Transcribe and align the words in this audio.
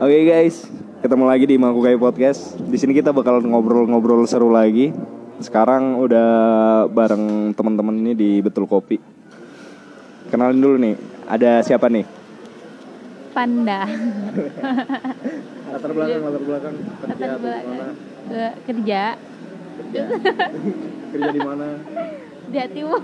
Oke 0.00 0.24
guys, 0.24 0.64
ketemu 1.04 1.28
lagi 1.28 1.44
di 1.44 1.60
Mangkukai 1.60 1.92
Podcast. 2.00 2.56
Di 2.56 2.80
sini 2.80 2.96
kita 2.96 3.12
bakal 3.12 3.44
ngobrol-ngobrol 3.44 4.24
seru 4.24 4.48
lagi. 4.48 4.96
Sekarang 5.44 6.00
udah 6.00 6.28
bareng 6.88 7.52
teman-teman 7.52 8.00
ini 8.00 8.12
di 8.16 8.30
Betul 8.40 8.64
Kopi. 8.64 8.96
Kenalin 10.32 10.56
dulu 10.56 10.80
nih, 10.80 10.96
ada 11.28 11.60
siapa 11.60 11.92
nih? 11.92 12.08
Panda 13.36 13.84
Latar 15.68 15.92
belakang, 15.92 16.20
latar 16.24 16.42
belakang. 16.48 16.74
Latar 17.04 17.36
belakang. 17.36 17.92
Eh, 18.32 18.52
kerja 18.64 19.02
Kerja 21.12 21.28
di 21.28 21.40
mana? 21.44 21.66
di 22.50 22.56
hatimu 22.56 22.96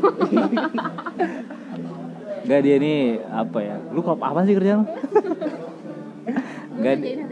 Enggak 2.41 2.61
dia 2.65 2.75
ini 2.81 3.21
apa 3.21 3.59
ya? 3.61 3.77
Lu 3.93 4.01
apa 4.01 4.49
sih 4.49 4.57
kerjaan? 4.57 4.89
Enggak 6.87 6.97
dia 7.03 7.27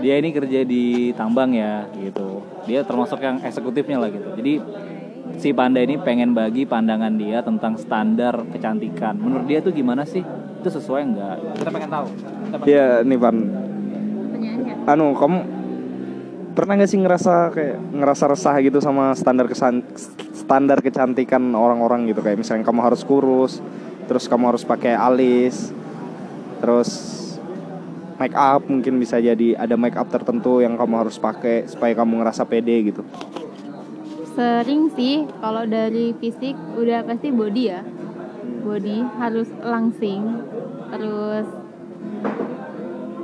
dia 0.00 0.14
ini 0.16 0.30
kerja 0.30 0.60
di 0.62 1.10
tambang 1.18 1.50
ya 1.52 1.86
gitu. 1.98 2.46
Dia 2.64 2.86
termasuk 2.86 3.18
yang 3.20 3.42
eksekutifnya 3.42 3.98
lah 3.98 4.08
gitu. 4.08 4.28
Jadi 4.38 4.54
si 5.36 5.50
Panda 5.50 5.82
ini 5.82 6.00
pengen 6.00 6.32
bagi 6.32 6.64
pandangan 6.64 7.14
dia 7.18 7.44
tentang 7.44 7.76
standar 7.76 8.46
kecantikan. 8.50 9.18
Menurut 9.18 9.46
dia 9.46 9.58
tuh 9.60 9.74
gimana 9.74 10.06
sih? 10.08 10.24
Itu 10.60 10.68
sesuai 10.68 11.02
enggak? 11.04 11.36
Kita 11.60 11.70
pengen 11.70 11.90
tahu. 11.90 12.06
Iya 12.64 13.04
nih 13.04 13.18
Pan. 13.20 13.36
Anu, 14.88 15.12
kamu 15.14 15.38
pernah 16.50 16.82
gak 16.82 16.90
sih 16.90 16.98
ngerasa 16.98 17.54
kayak 17.54 17.78
ngerasa 17.94 18.24
resah 18.26 18.54
gitu 18.58 18.82
sama 18.82 19.14
standar 19.14 19.46
kesan 19.46 19.86
standar 20.34 20.82
kecantikan 20.82 21.54
orang-orang 21.54 22.10
gitu 22.10 22.26
kayak 22.26 22.42
misalnya 22.42 22.66
kamu 22.66 22.80
harus 22.90 23.06
kurus, 23.06 23.62
terus 24.10 24.26
kamu 24.26 24.50
harus 24.56 24.66
pakai 24.66 24.98
alis, 24.98 25.70
terus 26.58 26.90
make 28.20 28.36
up 28.36 28.68
mungkin 28.68 29.00
bisa 29.00 29.16
jadi 29.16 29.56
ada 29.56 29.80
make 29.80 29.96
up 29.96 30.12
tertentu 30.12 30.60
yang 30.60 30.76
kamu 30.76 31.08
harus 31.08 31.16
pakai 31.16 31.64
supaya 31.64 31.96
kamu 31.96 32.20
ngerasa 32.20 32.44
pede 32.44 32.92
gitu. 32.92 33.00
sering 34.30 34.92
sih 34.94 35.26
kalau 35.42 35.66
dari 35.66 36.12
fisik 36.20 36.54
udah 36.76 37.02
pasti 37.08 37.32
body 37.32 37.64
ya. 37.66 37.80
Body 38.60 39.02
harus 39.16 39.48
langsing 39.64 40.44
terus 40.92 41.48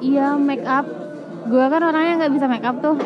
iya 0.00 0.34
make 0.34 0.64
up. 0.64 0.88
Gue 1.46 1.62
kan 1.68 1.84
orangnya 1.84 2.24
nggak 2.24 2.34
bisa 2.34 2.46
make 2.48 2.66
up 2.66 2.80
tuh. 2.80 2.96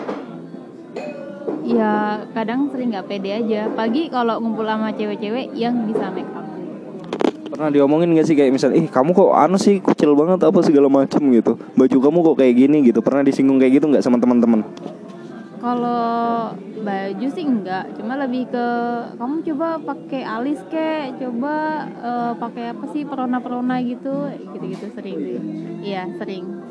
Ya 1.66 2.24
kadang 2.32 2.70
sering 2.72 2.94
nggak 2.94 3.10
pede 3.10 3.30
aja. 3.34 3.68
Pagi 3.74 4.08
kalau 4.08 4.38
ngumpul 4.40 4.64
sama 4.64 4.94
cewek-cewek 4.94 5.52
yang 5.58 5.84
bisa 5.90 6.08
make 6.14 6.29
Pernah 7.60 7.76
diomongin 7.76 8.16
gak 8.16 8.24
sih 8.24 8.32
kayak 8.32 8.56
misalnya, 8.56 8.80
ih 8.80 8.88
kamu 8.88 9.12
kok 9.12 9.36
anu 9.36 9.60
sih 9.60 9.84
kucil 9.84 10.16
banget 10.16 10.48
apa 10.48 10.64
segala 10.64 10.88
macem 10.88 11.20
gitu. 11.28 11.60
Baju 11.76 11.96
kamu 12.08 12.18
kok 12.24 12.36
kayak 12.40 12.54
gini 12.56 12.88
gitu. 12.88 13.04
Pernah 13.04 13.20
disinggung 13.20 13.60
kayak 13.60 13.76
gitu 13.76 13.84
nggak 13.84 14.00
sama 14.00 14.16
teman-teman? 14.16 14.64
Kalau 15.60 16.56
baju 16.56 17.26
sih 17.28 17.44
enggak, 17.44 17.84
cuma 18.00 18.16
lebih 18.16 18.48
ke 18.48 18.66
kamu 19.12 19.44
coba 19.52 19.76
pakai 19.76 20.24
alis 20.24 20.56
kek, 20.72 21.20
coba 21.20 21.84
eh, 22.00 22.32
pakai 22.40 22.64
apa 22.72 22.84
sih 22.96 23.04
perona-perona 23.04 23.76
gitu, 23.84 24.32
gitu-gitu 24.56 24.96
sering 24.96 25.20
sih. 25.20 25.36
Iya 25.84 26.08
sering. 26.16 26.64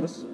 Terus 0.00 0.24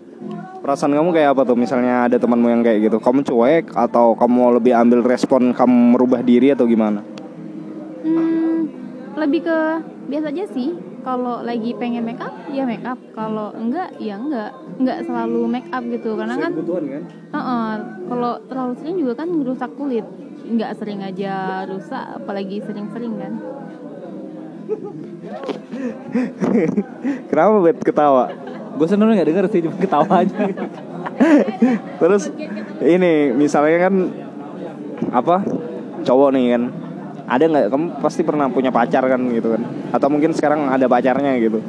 perasaan 0.63 0.95
kamu 0.95 1.11
kayak 1.11 1.35
apa 1.35 1.43
tuh 1.43 1.59
misalnya 1.59 2.07
ada 2.07 2.23
temanmu 2.23 2.47
yang 2.47 2.63
kayak 2.63 2.87
gitu 2.87 3.03
kamu 3.03 3.27
cuek 3.27 3.75
atau 3.75 4.15
kamu 4.15 4.63
lebih 4.63 4.79
ambil 4.79 5.03
respon 5.03 5.51
kamu 5.51 5.99
merubah 5.99 6.23
diri 6.23 6.55
atau 6.55 6.67
gimana 6.67 7.03
lebih 9.19 9.41
ke 9.45 9.59
biasa 10.09 10.31
aja 10.31 10.45
sih. 10.55 10.71
Kalau 11.03 11.41
lagi 11.41 11.73
pengen 11.79 12.05
make 12.05 12.21
up, 12.21 12.35
ya 12.53 12.69
make 12.69 12.85
up. 12.85 12.99
Kalau 13.17 13.55
enggak, 13.57 13.97
ya 13.97 14.19
enggak. 14.19 14.53
Enggak 14.77 15.09
selalu 15.09 15.41
make 15.49 15.71
up 15.73 15.83
gitu, 15.87 16.15
karena 16.15 16.37
kan 16.37 16.53
kebutuhan 16.53 16.85
kan 16.87 17.03
Heeh, 17.09 17.71
kalau 18.13 18.33
terlalu 18.45 18.73
sering 18.79 18.97
juga 19.01 19.13
kan 19.25 19.29
merusak 19.33 19.71
kulit. 19.79 20.07
Enggak 20.49 20.77
sering 20.77 21.01
aja 21.03 21.65
rusak, 21.67 22.05
apalagi 22.23 22.61
sering-sering 22.63 23.15
kan. 23.19 23.33
kenapa 27.33 27.57
bet 27.65 27.81
ketawa 27.81 28.29
Gue 28.77 28.87
sebenarnya 28.87 29.25
nggak 29.25 29.29
denger 29.33 29.47
sih, 29.51 29.61
cuma 29.65 29.77
ketawa 29.81 30.23
aja. 30.23 30.39
terus 31.99 32.31
ini 32.79 33.35
misalnya 33.35 33.91
kan 33.91 33.95
apa 35.11 35.43
cowok 36.07 36.31
nih 36.37 36.45
kan 36.55 36.63
ada 37.29 37.45
nggak? 37.45 37.65
Kamu 37.69 37.87
pasti 38.01 38.25
pernah 38.25 38.49
punya 38.49 38.73
pacar 38.73 39.05
kan 39.05 39.21
gitu 39.29 39.53
kan? 39.53 39.63
Atau 39.93 40.09
mungkin 40.09 40.33
sekarang 40.33 40.73
ada 40.73 40.89
pacarnya 40.89 41.37
gitu? 41.37 41.61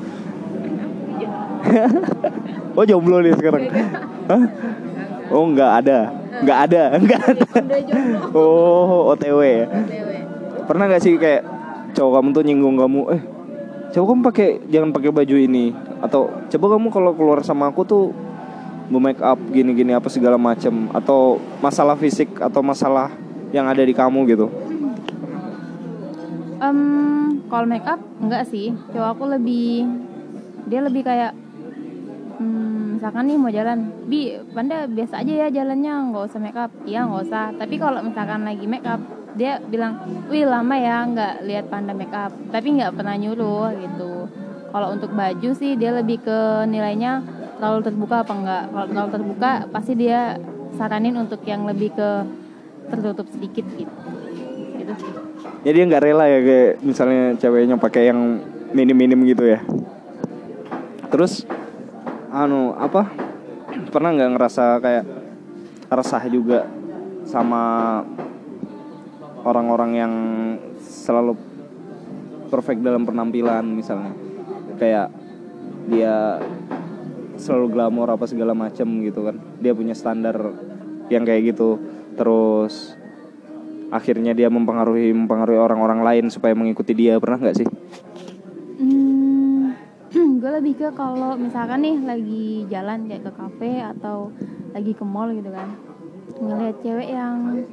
Oh 2.77 2.87
jomblo 2.87 3.19
nih 3.19 3.35
sekarang. 3.35 3.67
Hah? 4.31 4.43
oh 5.35 5.43
nggak 5.51 5.71
ada. 5.83 5.99
Nggak 6.39 6.59
ada. 6.69 6.83
Nggak 7.03 7.21
ada. 7.27 7.45
Oh 8.31 9.11
otw 9.11 9.43
ya 9.43 9.67
pernah 10.69 10.85
nggak 10.85 11.01
sih 11.01 11.17
kayak 11.17 11.43
cowok 11.97 12.21
kamu 12.21 12.27
tuh 12.29 12.43
nyinggung 12.45 12.77
kamu 12.77 13.01
eh 13.17 13.21
coba 13.89 14.05
kamu 14.13 14.21
pakai 14.21 14.49
jangan 14.69 14.89
pakai 14.95 15.11
baju 15.11 15.35
ini. 15.35 15.75
Atau 15.99 16.31
coba 16.47 16.65
kamu 16.77 16.87
kalau 16.93 17.11
keluar 17.17 17.43
sama 17.43 17.67
aku 17.67 17.83
tuh 17.83 18.15
make 18.87 19.19
up 19.19 19.41
gini-gini 19.51 19.91
apa 19.91 20.07
segala 20.07 20.39
macem. 20.39 20.87
Atau 20.95 21.41
masalah 21.59 21.99
fisik 21.99 22.39
atau 22.39 22.63
masalah 22.63 23.11
yang 23.51 23.65
ada 23.65 23.81
di 23.81 23.91
kamu 23.91 24.29
gitu 24.29 24.47
Em, 26.59 26.79
kalau 27.47 27.63
make 27.63 27.87
up 27.87 28.03
enggak 28.19 28.43
sih. 28.51 28.75
Cowok 28.91 29.09
aku 29.15 29.23
lebih 29.31 29.87
dia 30.67 30.83
lebih 30.83 31.07
kayak 31.07 31.31
hmm, 32.35 32.99
misalkan 32.99 33.31
nih 33.31 33.37
mau 33.39 33.47
jalan, 33.47 33.79
bi 34.11 34.35
panda 34.51 34.83
biasa 34.85 35.23
aja 35.23 35.33
ya 35.33 35.47
jalannya 35.47 36.11
nggak 36.11 36.23
usah 36.27 36.39
make 36.43 36.59
up. 36.59 36.71
Iya 36.83 37.07
nggak 37.07 37.23
usah. 37.31 37.45
Tapi 37.55 37.75
kalau 37.79 38.03
misalkan 38.03 38.43
lagi 38.43 38.67
make 38.67 38.83
up, 38.83 38.99
dia 39.39 39.63
bilang, 39.71 40.03
wih 40.27 40.43
lama 40.43 40.75
ya 40.75 41.07
nggak 41.07 41.47
lihat 41.47 41.65
panda 41.71 41.95
make 41.95 42.11
up. 42.11 42.35
Tapi 42.51 42.67
nggak 42.75 42.91
pernah 42.91 43.15
nyuruh 43.15 43.71
gitu. 43.79 44.27
Kalau 44.69 44.87
untuk 44.91 45.15
baju 45.15 45.49
sih 45.55 45.79
dia 45.79 45.95
lebih 45.95 46.21
ke 46.27 46.67
nilainya 46.67 47.23
terlalu 47.55 47.87
terbuka 47.87 48.27
apa 48.27 48.33
enggak. 48.35 48.63
Kalau 48.67 48.85
terlalu 48.91 49.09
terbuka 49.15 49.51
pasti 49.71 49.95
dia 49.95 50.35
saranin 50.75 51.15
untuk 51.15 51.39
yang 51.47 51.63
lebih 51.63 51.95
ke 51.95 52.09
tertutup 52.91 53.31
sedikit 53.31 53.63
gitu. 53.79 54.18
Jadi 55.59 55.75
dia 55.75 55.85
nggak 55.91 56.03
rela 56.03 56.25
ya 56.27 56.39
kayak 56.39 56.73
misalnya 56.83 57.35
ceweknya 57.35 57.75
pakai 57.75 58.07
yang 58.07 58.39
minim-minim 58.71 59.19
gitu 59.27 59.43
ya. 59.43 59.59
Terus 61.09 61.43
anu 62.29 62.77
apa? 62.77 63.09
Pernah 63.89 64.13
nggak 64.13 64.31
ngerasa 64.37 64.79
kayak 64.79 65.05
resah 65.89 66.23
juga 66.29 66.69
sama 67.25 68.03
orang-orang 69.43 69.91
yang 69.97 70.13
selalu 70.79 71.35
perfect 72.47 72.85
dalam 72.85 73.03
penampilan 73.03 73.65
misalnya? 73.65 74.13
Kayak 74.77 75.11
dia 75.89 76.39
selalu 77.39 77.67
glamor 77.73 78.13
apa 78.13 78.29
segala 78.29 78.53
macem 78.53 78.85
gitu 79.01 79.25
kan. 79.25 79.35
Dia 79.59 79.73
punya 79.73 79.97
standar 79.97 80.37
yang 81.09 81.25
kayak 81.25 81.55
gitu. 81.55 81.81
Terus 82.13 82.98
akhirnya 83.89 84.37
dia 84.37 84.47
mempengaruhi 84.53 85.13
mempengaruhi 85.13 85.57
orang-orang 85.57 86.01
lain 86.05 86.25
supaya 86.29 86.53
mengikuti 86.53 86.93
dia 86.93 87.17
pernah 87.17 87.41
nggak 87.41 87.57
sih? 87.57 87.67
Hmm, 88.77 89.73
gue 90.41 90.51
lebih 90.61 90.73
ke 90.77 90.87
kalau 90.93 91.35
misalkan 91.35 91.81
nih 91.81 91.97
lagi 92.05 92.45
jalan 92.69 93.09
kayak 93.09 93.23
ke 93.25 93.31
kafe 93.33 93.71
atau 93.81 94.29
lagi 94.73 94.93
ke 94.93 95.03
mall 95.05 95.33
gitu 95.33 95.49
kan. 95.49 95.69
Ngelihat 96.39 96.75
cewek 96.85 97.09
yang 97.09 97.65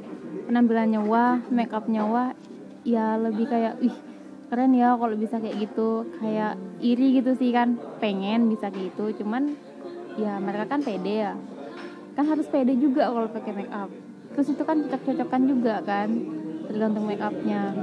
penampilannya 0.49 1.01
wah 1.05 1.37
make 1.53 1.71
upnya 1.71 2.03
wah 2.03 2.33
ya 2.81 3.15
lebih 3.21 3.45
kayak 3.47 3.77
ih 3.85 3.93
keren 4.49 4.73
ya 4.73 4.97
kalau 4.97 5.13
bisa 5.13 5.37
kayak 5.37 5.69
gitu. 5.69 6.09
Kayak 6.17 6.57
iri 6.81 7.21
gitu 7.21 7.37
sih 7.37 7.53
kan 7.53 7.77
pengen 8.01 8.49
bisa 8.49 8.73
kayak 8.73 8.93
gitu 8.93 9.21
cuman 9.23 9.53
ya 10.17 10.41
mereka 10.41 10.65
kan 10.65 10.81
pede 10.81 11.29
ya. 11.29 11.33
Kan 12.17 12.25
harus 12.25 12.49
pede 12.49 12.73
juga 12.81 13.05
kalau 13.13 13.29
pakai 13.29 13.53
make 13.53 13.69
up 13.69 13.93
terus 14.37 14.53
itu 14.53 14.61
kan 14.61 14.77
cocok-cocokan 14.85 15.41
juga 15.49 15.81
kan 15.81 16.13
tergantung 16.69 17.09
make 17.09 17.25
upnya 17.25 17.73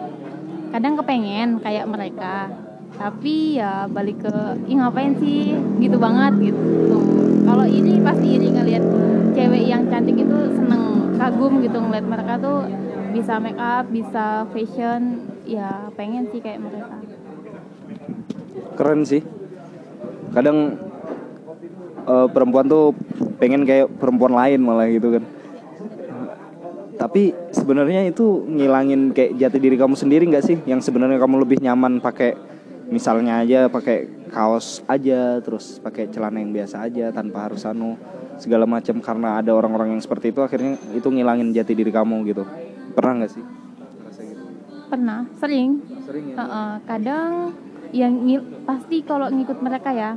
kadang 0.71 0.95
kepengen 0.95 1.59
kayak 1.59 1.91
mereka 1.91 2.47
tapi 2.95 3.59
ya 3.59 3.91
balik 3.91 4.23
ke 4.23 4.35
ih 4.71 4.79
ngapain 4.79 5.19
sih? 5.19 5.59
Gitu 5.83 5.99
banget 5.99 6.55
gitu. 6.55 7.03
Kalau 7.43 7.67
ini 7.67 7.99
pasti 7.99 8.39
iri 8.39 8.55
ngelihat 8.55 8.85
cewek 9.35 9.67
yang 9.67 9.91
cantik 9.91 10.15
itu 10.15 10.39
seneng 10.55 11.11
kagum 11.19 11.59
gitu 11.59 11.83
ngeliat 11.83 12.07
mereka 12.07 12.39
tuh 12.39 12.71
bisa 13.11 13.43
make 13.43 13.59
up 13.59 13.91
bisa 13.91 14.47
fashion. 14.55 15.27
Ya 15.45 15.91
pengen 15.99 16.31
sih 16.31 16.39
kayak 16.39 16.63
mereka. 16.63 16.97
Keren 18.79 19.03
sih. 19.03 19.23
Kadang 20.31 20.79
eh, 22.07 22.27
perempuan 22.31 22.67
tuh 22.71 22.95
pengen 23.43 23.67
kayak 23.67 23.91
perempuan 23.99 24.39
lain 24.39 24.63
malah 24.63 24.87
gitu 24.87 25.19
kan 25.19 25.34
tapi 27.05 27.37
sebenarnya 27.53 28.09
itu 28.09 28.49
ngilangin 28.49 29.13
kayak 29.13 29.37
jati 29.37 29.61
diri 29.61 29.77
kamu 29.77 29.93
sendiri 29.93 30.25
nggak 30.25 30.41
sih? 30.41 30.57
Yang 30.65 30.89
sebenarnya 30.89 31.21
kamu 31.21 31.37
lebih 31.45 31.61
nyaman 31.61 32.01
pakai 32.01 32.33
misalnya 32.89 33.45
aja 33.45 33.69
pakai 33.69 34.09
kaos 34.33 34.81
aja 34.89 35.37
terus 35.45 35.85
pakai 35.85 36.09
celana 36.09 36.41
yang 36.41 36.57
biasa 36.57 36.81
aja 36.81 37.13
tanpa 37.13 37.45
harus 37.45 37.61
anu 37.69 38.01
segala 38.41 38.65
macam. 38.65 39.05
Karena 39.05 39.37
ada 39.37 39.53
orang-orang 39.53 39.93
yang 39.93 40.01
seperti 40.01 40.33
itu 40.33 40.41
akhirnya 40.41 40.81
itu 40.97 41.05
ngilangin 41.05 41.53
jati 41.53 41.77
diri 41.77 41.93
kamu 41.93 42.25
gitu. 42.25 42.49
Pernah 42.97 43.21
nggak 43.21 43.33
sih? 43.37 43.45
Pernah 44.89 45.29
sering. 45.37 45.85
Sering 46.09 46.25
ya? 46.33 46.35
Heeh, 46.41 46.73
kadang 46.89 47.53
yang 47.93 48.17
ngil- 48.25 48.65
pasti 48.65 49.05
kalau 49.05 49.29
ngikut 49.29 49.61
mereka 49.61 49.93
ya 49.93 50.17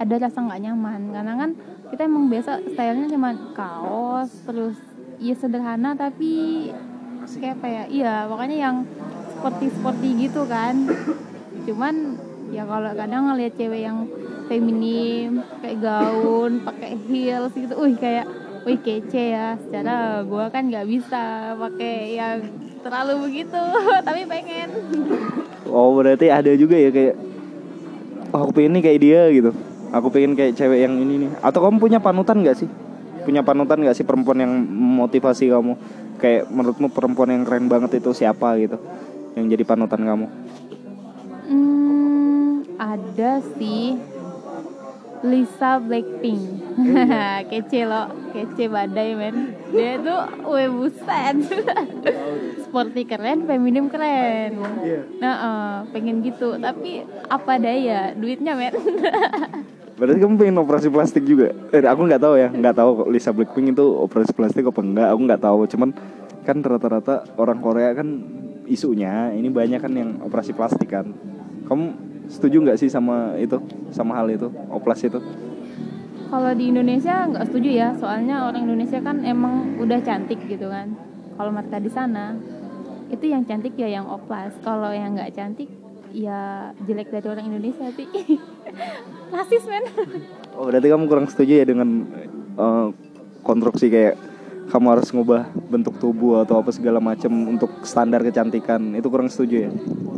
ada 0.00 0.14
rasa 0.16 0.40
nggak 0.40 0.64
nyaman. 0.64 1.12
Karena 1.12 1.32
kan 1.36 1.50
kita 1.92 2.08
emang 2.08 2.32
biasa 2.32 2.64
stylenya 2.72 3.12
cuma 3.12 3.36
kaos 3.52 4.32
terus 4.48 4.95
ya 5.20 5.34
sederhana 5.36 5.96
tapi 5.96 6.68
kayak 7.26 7.58
apa 7.58 7.66
ya? 7.66 7.84
Iya 7.90 8.14
makanya 8.30 8.56
yang 8.56 8.76
sporty 9.36 9.66
sporty 9.72 10.08
gitu 10.28 10.46
kan. 10.46 10.86
Cuman 11.66 11.94
ya 12.54 12.62
kalau 12.62 12.90
kadang 12.94 13.22
ngeliat 13.32 13.54
cewek 13.58 13.82
yang 13.82 14.06
feminim 14.46 15.42
kayak 15.58 15.82
gaun 15.82 16.62
pakai 16.62 16.94
heels 17.10 17.50
gitu 17.50 17.74
wih 17.74 17.98
kayak 17.98 18.26
wih 18.62 18.78
kece 18.78 19.34
ya. 19.34 19.58
Secara 19.58 20.22
gua 20.22 20.48
kan 20.52 20.70
nggak 20.70 20.86
bisa 20.86 21.54
pakai 21.58 22.14
yang 22.14 22.38
terlalu 22.86 23.30
begitu 23.30 23.62
tapi 24.06 24.22
pengen. 24.28 24.70
Oh 25.66 25.98
berarti 25.98 26.30
ada 26.30 26.54
juga 26.54 26.78
ya 26.78 26.94
kayak 26.94 27.14
oh, 28.30 28.46
aku 28.46 28.62
pengen 28.62 28.78
nih 28.78 28.82
kayak 28.86 29.00
dia 29.02 29.22
gitu. 29.34 29.50
Aku 29.90 30.10
pengen 30.10 30.38
kayak 30.38 30.54
cewek 30.54 30.86
yang 30.86 30.94
ini 30.98 31.26
nih. 31.26 31.30
Atau 31.42 31.62
kamu 31.62 31.82
punya 31.82 31.98
panutan 31.98 32.42
nggak 32.42 32.58
sih 32.62 32.70
punya 33.26 33.42
panutan 33.42 33.82
nggak 33.82 33.98
sih 33.98 34.06
perempuan 34.06 34.38
yang 34.38 34.54
motivasi 35.02 35.50
kamu? 35.50 35.74
Kayak 36.22 36.46
menurutmu 36.48 36.88
perempuan 36.94 37.34
yang 37.34 37.42
keren 37.42 37.66
banget 37.66 37.98
itu 37.98 38.14
siapa 38.14 38.54
gitu 38.62 38.78
yang 39.36 39.52
jadi 39.52 39.64
panutan 39.68 40.00
kamu? 40.00 40.26
Hmm, 41.50 42.64
ada 42.80 43.44
sih. 43.60 44.00
Lisa 45.24 45.80
Blackpink. 45.80 46.44
Kece 47.50 47.88
loh 47.88 48.12
kece 48.36 48.68
badai 48.68 49.16
men. 49.16 49.56
Dia 49.72 49.96
tuh 49.96 50.20
weh 50.44 50.68
buset. 50.68 51.36
Sporty 52.68 53.08
keren 53.08 53.48
feminim 53.48 53.88
keren. 53.88 54.60
Nah 55.18 55.34
eh, 55.40 55.76
pengen 55.92 56.20
gitu. 56.20 56.60
Tapi 56.60 57.04
apa 57.32 57.52
daya? 57.56 58.12
Duitnya 58.12 58.56
men 58.56 58.76
Berarti 59.96 60.18
kamu 60.20 60.34
pengen 60.36 60.56
operasi 60.60 60.88
plastik 60.92 61.24
juga? 61.24 61.56
Eh, 61.72 61.80
aku 61.80 62.04
nggak 62.04 62.20
tahu 62.20 62.34
ya, 62.36 62.48
nggak 62.52 62.76
tahu 62.76 62.90
Lisa 63.08 63.32
Blackpink 63.32 63.72
itu 63.72 63.84
operasi 63.84 64.36
plastik 64.36 64.68
apa 64.68 64.80
enggak? 64.84 65.08
Aku 65.08 65.20
nggak 65.24 65.42
tahu. 65.42 65.60
Cuman 65.72 65.90
kan 66.44 66.60
rata-rata 66.60 67.24
orang 67.40 67.58
Korea 67.64 67.96
kan 67.96 68.08
isunya 68.68 69.32
ini 69.32 69.48
banyak 69.48 69.80
kan 69.80 69.92
yang 69.96 70.20
operasi 70.20 70.52
plastik 70.52 70.92
kan. 70.92 71.08
Kamu 71.64 71.84
setuju 72.28 72.60
nggak 72.60 72.78
sih 72.78 72.92
sama 72.92 73.40
itu, 73.40 73.56
sama 73.90 74.14
hal 74.20 74.28
itu, 74.28 74.52
oplas 74.68 75.00
itu? 75.00 75.18
kalau 76.26 76.52
di 76.52 76.74
Indonesia 76.74 77.26
nggak 77.26 77.46
setuju 77.48 77.70
ya 77.70 77.88
soalnya 77.94 78.50
orang 78.50 78.66
Indonesia 78.66 78.98
kan 78.98 79.22
emang 79.22 79.78
udah 79.78 80.02
cantik 80.02 80.42
gitu 80.50 80.66
kan 80.66 80.92
kalau 81.38 81.54
mereka 81.54 81.78
di 81.78 81.90
sana 81.90 82.34
itu 83.06 83.30
yang 83.30 83.46
cantik 83.46 83.78
ya 83.78 83.86
yang 83.86 84.06
oplas 84.10 84.50
kalau 84.66 84.90
yang 84.90 85.14
nggak 85.14 85.30
cantik 85.38 85.70
ya 86.16 86.72
jelek 86.88 87.12
dari 87.12 87.26
orang 87.28 87.44
Indonesia 87.52 87.92
sih 87.92 88.08
rasis 89.36 89.64
men 89.68 89.84
Oh 90.56 90.64
berarti 90.64 90.88
kamu 90.88 91.04
kurang 91.04 91.28
setuju 91.28 91.60
ya 91.60 91.64
dengan 91.68 92.08
eh, 92.56 92.88
konstruksi 93.44 93.92
kayak 93.92 94.16
kamu 94.72 94.86
harus 94.96 95.12
ngubah 95.12 95.52
bentuk 95.68 96.00
tubuh 96.00 96.40
atau 96.42 96.64
apa 96.64 96.72
segala 96.72 96.98
macam 96.98 97.30
untuk 97.44 97.84
standar 97.84 98.24
kecantikan 98.24 98.96
itu 98.98 99.06
kurang 99.06 99.30
setuju 99.30 99.68
ya? 99.68 99.70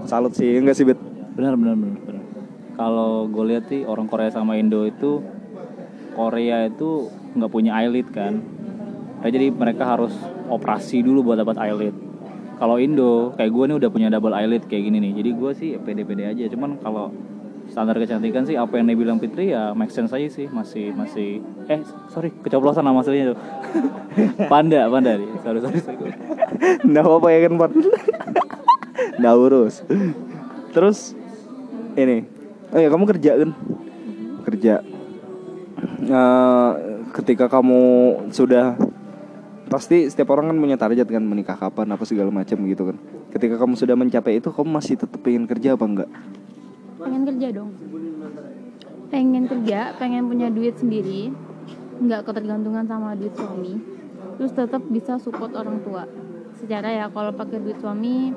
Salut 0.08 0.32
sih, 0.32 0.56
enggak 0.56 0.78
sih 0.78 0.86
Bet? 0.88 0.96
benar 1.36 1.54
benar 1.54 1.78
benar, 1.78 1.98
benar. 2.02 2.24
kalau 2.74 3.30
gue 3.30 3.44
lihat 3.50 3.70
sih 3.70 3.86
orang 3.86 4.10
Korea 4.10 4.30
sama 4.30 4.58
Indo 4.58 4.82
itu 4.86 5.22
Korea 6.18 6.66
itu 6.66 7.10
nggak 7.34 7.50
punya 7.50 7.78
eyelid 7.78 8.10
kan 8.10 8.42
Nah, 9.18 9.30
jadi 9.34 9.50
mereka 9.50 9.82
harus 9.82 10.14
operasi 10.46 11.02
dulu 11.02 11.30
buat 11.30 11.42
dapat 11.42 11.58
eyelid 11.58 11.94
kalau 12.58 12.76
Indo 12.82 13.32
kayak 13.38 13.55
gue 13.55 13.64
nih 13.70 13.76
udah 13.78 13.90
punya 13.90 14.08
double 14.10 14.34
eyelid 14.34 14.66
kayak 14.66 14.90
gini 14.90 14.99
nih. 14.99 15.12
Jadi 15.22 15.31
gue 15.38 15.50
sih 15.55 15.70
pede-pede 15.78 16.26
aja. 16.26 16.44
Cuman 16.50 16.82
kalau 16.82 17.14
standar 17.70 17.94
kecantikan 17.94 18.43
sih 18.43 18.58
apa 18.58 18.81
yang 18.81 18.90
dia 18.90 18.99
bilang 18.99 19.19
Fitri 19.22 19.55
ya 19.55 19.70
make 19.78 19.94
sense 19.94 20.10
aja 20.10 20.26
sih. 20.26 20.50
Masih 20.50 20.90
masih 20.99 21.38
eh 21.70 21.81
sorry 22.10 22.34
keceplosan 22.43 22.82
nama 22.82 22.99
aslinya 22.99 23.32
tuh. 23.32 23.38
Panda 24.52 24.90
panda 24.90 25.14
nih. 25.14 25.31
Sorry 25.46 25.58
sorry, 25.62 25.78
sorry. 25.78 26.12
Nggak 26.82 27.05
apa-apa 27.06 27.28
ya 27.31 27.38
kan 27.46 27.52
Pak 27.55 27.70
Nggak 29.22 29.34
urus. 29.38 29.75
Terus 30.75 31.14
Ini. 31.99 32.22
Oh 32.70 32.78
ya 32.78 32.94
kamu 32.94 33.10
kerja 33.10 33.32
kan 33.43 33.50
Kerja. 34.46 34.75
Eh, 36.06 36.70
Ketika 37.08 37.49
kamu 37.49 37.82
sudah 38.31 38.76
Pasti 39.69 40.09
setiap 40.09 40.32
orang 40.32 40.49
kan 40.49 40.56
punya 40.56 40.76
target 40.81 41.05
kan 41.05 41.20
Menikah 41.20 41.61
kapan 41.61 41.93
apa 41.93 42.05
segala 42.09 42.32
macam 42.32 42.56
gitu 42.65 42.82
kan. 42.88 42.97
Ketika 43.29 43.61
kamu 43.61 43.76
sudah 43.76 43.97
mencapai 44.00 44.41
itu 44.41 44.49
Kamu 44.49 44.69
masih 44.73 44.97
tetap 44.97 45.20
pengen 45.20 45.44
kerja 45.44 45.76
apa 45.76 45.85
enggak? 45.85 46.11
pengen 46.99 47.23
kerja 47.25 47.49
dong. 47.55 47.70
Pengen 49.09 49.44
kerja 49.47 49.81
pengen 49.97 50.26
punya 50.26 50.49
duit 50.50 50.75
sendiri. 50.76 51.31
Nggak 52.03 52.26
ketergantungan 52.26 52.85
sama 52.85 53.15
duit 53.15 53.32
suami. 53.38 53.79
Terus 54.37 54.53
tetap 54.55 54.82
bisa 54.91 55.17
support 55.23 55.55
orang 55.55 55.81
tua. 55.82 56.05
Secara 56.59 56.91
ya 56.91 57.06
kalau 57.09 57.31
pakai 57.32 57.62
duit 57.62 57.79
suami 57.79 58.35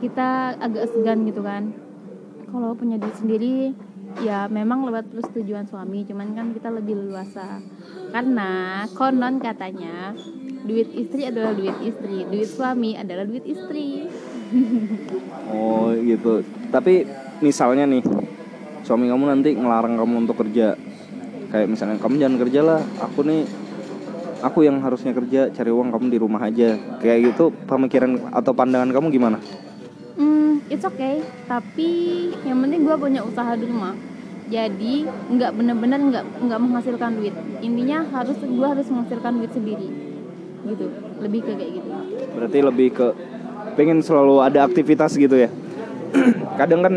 kita 0.00 0.56
agak 0.56 0.90
segan 0.90 1.28
gitu 1.28 1.44
kan. 1.44 1.76
Kalau 2.50 2.74
punya 2.74 2.96
duit 2.96 3.14
sendiri 3.14 3.76
ya 4.24 4.50
memang 4.50 4.88
lewat 4.88 5.12
persetujuan 5.12 5.68
suami. 5.68 6.02
Cuman 6.08 6.34
kan 6.34 6.46
kita 6.56 6.72
lebih 6.72 6.98
leluasa. 6.98 7.60
Karena 8.10 8.82
konon 8.96 9.38
katanya 9.38 10.16
duit 10.66 10.88
istri 10.92 11.26
adalah 11.26 11.56
duit 11.56 11.76
istri 11.82 12.26
duit 12.28 12.48
suami 12.48 12.96
adalah 12.98 13.24
duit 13.24 13.44
istri 13.48 14.08
Oh 15.50 15.94
gitu. 15.94 16.42
Tapi 16.70 17.06
misalnya 17.42 17.86
nih 17.86 18.02
suami 18.82 19.06
kamu 19.06 19.24
nanti 19.30 19.54
ngelarang 19.54 19.94
kamu 19.98 20.14
untuk 20.26 20.36
kerja. 20.42 20.74
Kayak 21.50 21.68
misalnya 21.70 21.96
kamu 21.98 22.14
jangan 22.18 22.38
kerja 22.46 22.60
lah. 22.62 22.80
Aku 23.10 23.26
nih 23.26 23.46
aku 24.42 24.66
yang 24.66 24.82
harusnya 24.82 25.14
kerja 25.14 25.50
cari 25.50 25.70
uang 25.70 25.94
kamu 25.94 26.06
di 26.10 26.18
rumah 26.18 26.42
aja. 26.42 26.78
Kayak 26.98 27.34
gitu 27.34 27.54
pemikiran 27.66 28.30
atau 28.34 28.52
pandangan 28.54 28.90
kamu 28.90 29.06
gimana? 29.14 29.38
Hmm, 30.18 30.62
it's 30.70 30.86
okay. 30.86 31.22
Tapi 31.46 31.90
yang 32.46 32.58
penting 32.62 32.86
gue 32.86 32.96
punya 32.98 33.22
usaha 33.22 33.54
di 33.54 33.66
rumah. 33.66 33.94
Jadi 34.50 35.06
nggak 35.06 35.54
bener-bener 35.54 36.00
nggak 36.10 36.24
nggak 36.42 36.58
menghasilkan 36.58 37.22
duit. 37.22 37.34
Intinya 37.62 38.02
harus 38.02 38.34
gue 38.42 38.66
harus 38.66 38.86
menghasilkan 38.90 39.38
duit 39.38 39.52
sendiri. 39.54 40.09
Gitu. 40.60 40.84
Lebih 41.20 41.40
ke 41.44 41.52
kayak 41.56 41.70
gitu. 41.80 41.88
Berarti 42.36 42.58
lebih 42.60 42.88
ke 42.92 43.06
pengen 43.74 44.04
selalu 44.04 44.44
ada 44.44 44.66
aktivitas 44.66 45.16
gitu 45.16 45.36
ya. 45.36 45.50
Kadang 46.60 46.80
kan 46.84 46.94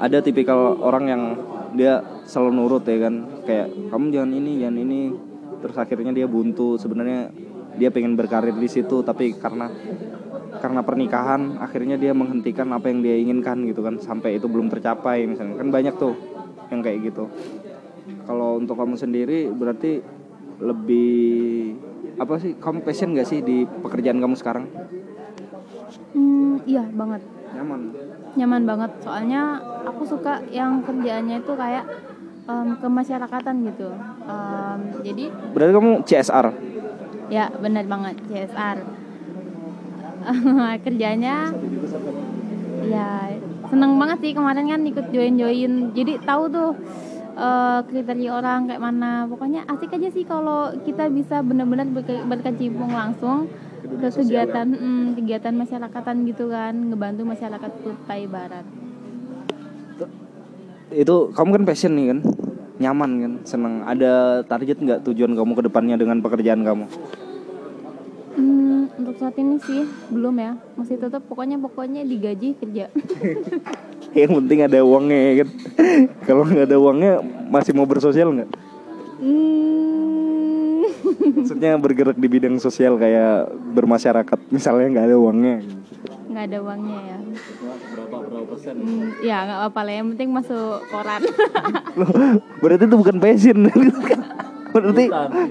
ada 0.00 0.18
tipikal 0.24 0.80
orang 0.80 1.04
yang 1.08 1.22
dia 1.76 2.02
selalu 2.26 2.50
nurut 2.56 2.82
ya 2.88 2.98
kan 3.06 3.14
kayak 3.46 3.68
kamu 3.92 4.06
jangan 4.10 4.32
ini 4.34 4.52
jangan 4.58 4.78
ini 4.80 5.00
terus 5.60 5.76
akhirnya 5.76 6.12
dia 6.16 6.26
buntu 6.26 6.80
sebenarnya 6.80 7.30
dia 7.76 7.92
pengen 7.92 8.18
berkarir 8.18 8.56
di 8.56 8.66
situ 8.66 9.04
tapi 9.06 9.36
karena 9.38 9.70
karena 10.58 10.80
pernikahan 10.82 11.62
akhirnya 11.62 11.94
dia 11.94 12.10
menghentikan 12.10 12.68
apa 12.74 12.90
yang 12.90 13.00
dia 13.00 13.16
inginkan 13.16 13.62
gitu 13.70 13.86
kan 13.86 14.02
sampai 14.02 14.40
itu 14.40 14.50
belum 14.50 14.66
tercapai 14.66 15.24
misalnya 15.30 15.62
kan 15.62 15.68
banyak 15.70 15.94
tuh 15.94 16.14
yang 16.74 16.80
kayak 16.82 16.98
gitu 17.06 17.30
kalau 18.26 18.58
untuk 18.58 18.74
kamu 18.74 18.98
sendiri 18.98 19.46
berarti 19.50 20.02
lebih 20.60 21.78
apa 22.20 22.36
sih 22.36 22.52
kamu 22.60 22.84
passion 22.84 23.16
gak 23.16 23.24
sih 23.24 23.40
di 23.40 23.64
pekerjaan 23.64 24.20
kamu 24.20 24.36
sekarang 24.36 24.68
Hmm, 26.10 26.58
iya 26.66 26.86
banget. 26.90 27.22
nyaman 27.54 27.80
Nyaman 28.38 28.62
banget. 28.62 28.90
Soalnya 29.02 29.58
aku 29.82 30.06
suka 30.06 30.38
yang 30.50 30.82
kerjaannya 30.86 31.42
itu 31.42 31.52
kayak 31.54 31.82
em, 32.46 32.78
kemasyarakatan 32.78 33.66
gitu. 33.66 33.90
Em, 34.26 34.80
jadi 35.02 35.24
berarti 35.50 35.72
kamu 35.74 35.92
CSR 36.06 36.46
ya 37.30 37.46
benar 37.58 37.86
banget 37.90 38.22
CSR. 38.26 38.78
Kerjanya 40.86 41.50
ya 42.86 43.10
seneng 43.70 43.92
banget 43.98 44.18
sih 44.22 44.32
kemarin 44.34 44.66
kan 44.66 44.82
ikut 44.82 45.06
join 45.14 45.34
join 45.38 45.72
jadi 45.94 46.18
tahu 46.26 46.50
tuh 46.50 46.70
eh, 47.40 47.80
kriteria 47.88 48.30
orang 48.36 48.68
kayak 48.68 48.82
mana. 48.84 49.24
Pokoknya 49.24 49.64
asik 49.64 49.96
aja 49.96 50.08
sih 50.12 50.28
kalau 50.28 50.76
kita 50.84 51.08
bisa 51.08 51.40
benar-benar 51.40 51.88
berke- 51.88 52.24
berkecimpung 52.28 52.92
langsung 52.92 53.48
ke 53.80 54.08
kegiatan 54.12 54.68
mm, 54.68 55.16
kegiatan 55.16 55.54
masyarakatan 55.56 56.28
gitu 56.28 56.52
kan 56.52 56.76
ngebantu 56.76 57.24
masyarakat 57.24 57.72
Kutai 57.80 58.28
Barat. 58.28 58.66
Itu 60.92 61.32
kamu 61.32 61.60
kan 61.60 61.64
passion 61.64 61.96
nih 61.96 62.06
kan? 62.12 62.18
Nyaman 62.80 63.10
kan? 63.20 63.32
Seneng. 63.48 63.74
Ada 63.88 64.44
target 64.44 64.76
nggak 64.80 65.00
tujuan 65.08 65.32
kamu 65.32 65.52
ke 65.56 65.62
depannya 65.68 65.96
dengan 65.96 66.20
pekerjaan 66.20 66.60
kamu? 66.60 66.84
Hmm, 68.36 68.88
untuk 69.00 69.14
saat 69.20 69.36
ini 69.40 69.56
sih 69.64 69.84
belum 70.12 70.36
ya. 70.40 70.52
Masih 70.76 70.96
tetap 71.00 71.24
pokoknya 71.24 71.56
pokoknya 71.60 72.04
digaji 72.04 72.56
kerja 72.56 72.88
yang 74.18 74.32
penting 74.42 74.58
ada 74.66 74.78
uangnya 74.82 75.18
ya 75.18 75.32
kan? 75.44 75.48
Kalau 76.26 76.42
nggak 76.46 76.66
ada 76.66 76.76
uangnya 76.78 77.12
masih 77.50 77.72
mau 77.74 77.86
bersosial 77.86 78.34
nggak? 78.34 78.50
Hmm, 79.20 80.82
maksudnya 81.36 81.76
bergerak 81.76 82.16
di 82.16 82.28
bidang 82.28 82.56
sosial 82.58 82.96
kayak 82.96 83.52
bermasyarakat 83.76 84.38
misalnya 84.50 84.86
nggak 84.90 85.06
ada 85.12 85.16
uangnya. 85.18 85.56
Nggak 86.30 86.44
ada 86.46 86.58
uangnya 86.62 86.98
ya. 87.02 87.18
berapa 87.94 88.16
berapa 88.26 88.46
persen? 88.50 88.74
Hmm, 88.78 89.06
ya 89.22 89.36
nggak 89.46 89.58
apa-apa 89.62 89.80
lah. 89.86 89.92
Yang 89.94 90.06
penting 90.14 90.28
masuk 90.34 90.78
koran. 90.90 91.22
Loh, 91.98 92.10
berarti 92.62 92.84
itu 92.86 92.96
bukan 92.96 93.16
passion. 93.18 93.58
Berarti 94.70 95.04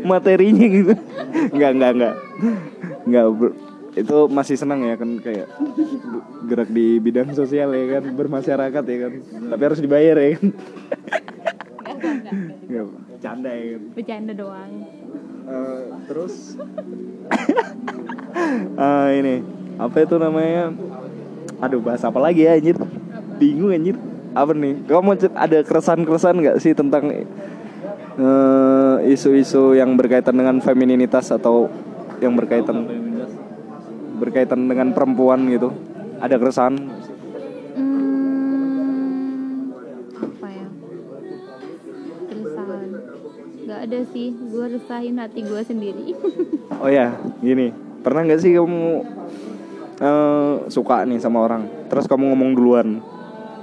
materinya 0.08 0.66
gitu. 0.68 0.94
Nggak 1.56 1.72
nggak 1.76 1.92
nggak. 2.00 2.16
Nggak 3.08 3.26
itu 4.00 4.18
masih 4.32 4.56
senang 4.56 4.84
ya 4.88 4.96
kan 4.96 5.20
kayak 5.20 5.48
gerak 6.48 6.70
di 6.72 6.98
bidang 7.04 7.36
sosial 7.36 7.76
ya 7.76 8.00
kan 8.00 8.04
bermasyarakat 8.16 8.84
ya 8.84 8.98
kan. 9.06 9.14
Tapi 9.24 9.62
harus 9.62 9.80
dibayar 9.84 10.16
ya 10.18 10.30
kan. 10.40 10.48
Nggak 12.70 12.86
canda 13.20 13.52
ya 13.52 13.66
kan. 13.76 13.82
Bercanda 13.94 14.34
doang. 14.34 14.72
Eh, 15.50 15.82
terus? 16.08 16.56
Ah, 18.78 19.10
ini 19.12 19.42
apa 19.82 20.06
itu 20.06 20.16
namanya? 20.22 20.72
Aduh 21.60 21.82
bahas 21.82 22.06
apa 22.06 22.20
lagi 22.22 22.46
ya 22.46 22.56
anjir? 22.56 22.78
Bingung 23.42 23.74
anjir. 23.74 23.98
Apa 24.38 24.54
nih? 24.54 24.86
Kamu 24.86 25.18
ada 25.34 25.58
keresahan-keresahan 25.66 26.38
nggak 26.38 26.58
sih 26.62 26.78
tentang 26.78 27.10
eh, 27.10 28.96
isu-isu 29.10 29.74
yang 29.74 29.98
berkaitan 29.98 30.38
dengan 30.38 30.62
femininitas 30.62 31.34
atau 31.34 31.68
yang 32.22 32.36
berkaitan 32.36 33.09
berkaitan 34.20 34.68
dengan 34.68 34.92
perempuan 34.92 35.48
gitu 35.48 35.72
ada 36.20 36.36
keresahan? 36.36 36.76
Hmm, 37.80 39.72
apa 40.20 40.48
ya? 40.52 40.68
Keresahan. 42.28 42.90
Gak 43.64 43.80
ada 43.88 44.00
sih. 44.12 44.36
Gue 44.36 44.66
resahin 44.76 45.16
hati 45.18 45.40
gue 45.42 45.62
sendiri. 45.64 46.14
oh 46.80 46.88
ya 46.88 47.12
gini 47.44 47.76
pernah 48.00 48.24
nggak 48.24 48.40
sih 48.40 48.56
kamu 48.56 49.04
eh, 50.00 50.54
suka 50.72 51.04
nih 51.04 51.20
sama 51.20 51.44
orang 51.44 51.68
terus 51.92 52.08
kamu 52.08 52.32
ngomong 52.32 52.52
duluan 52.56 52.88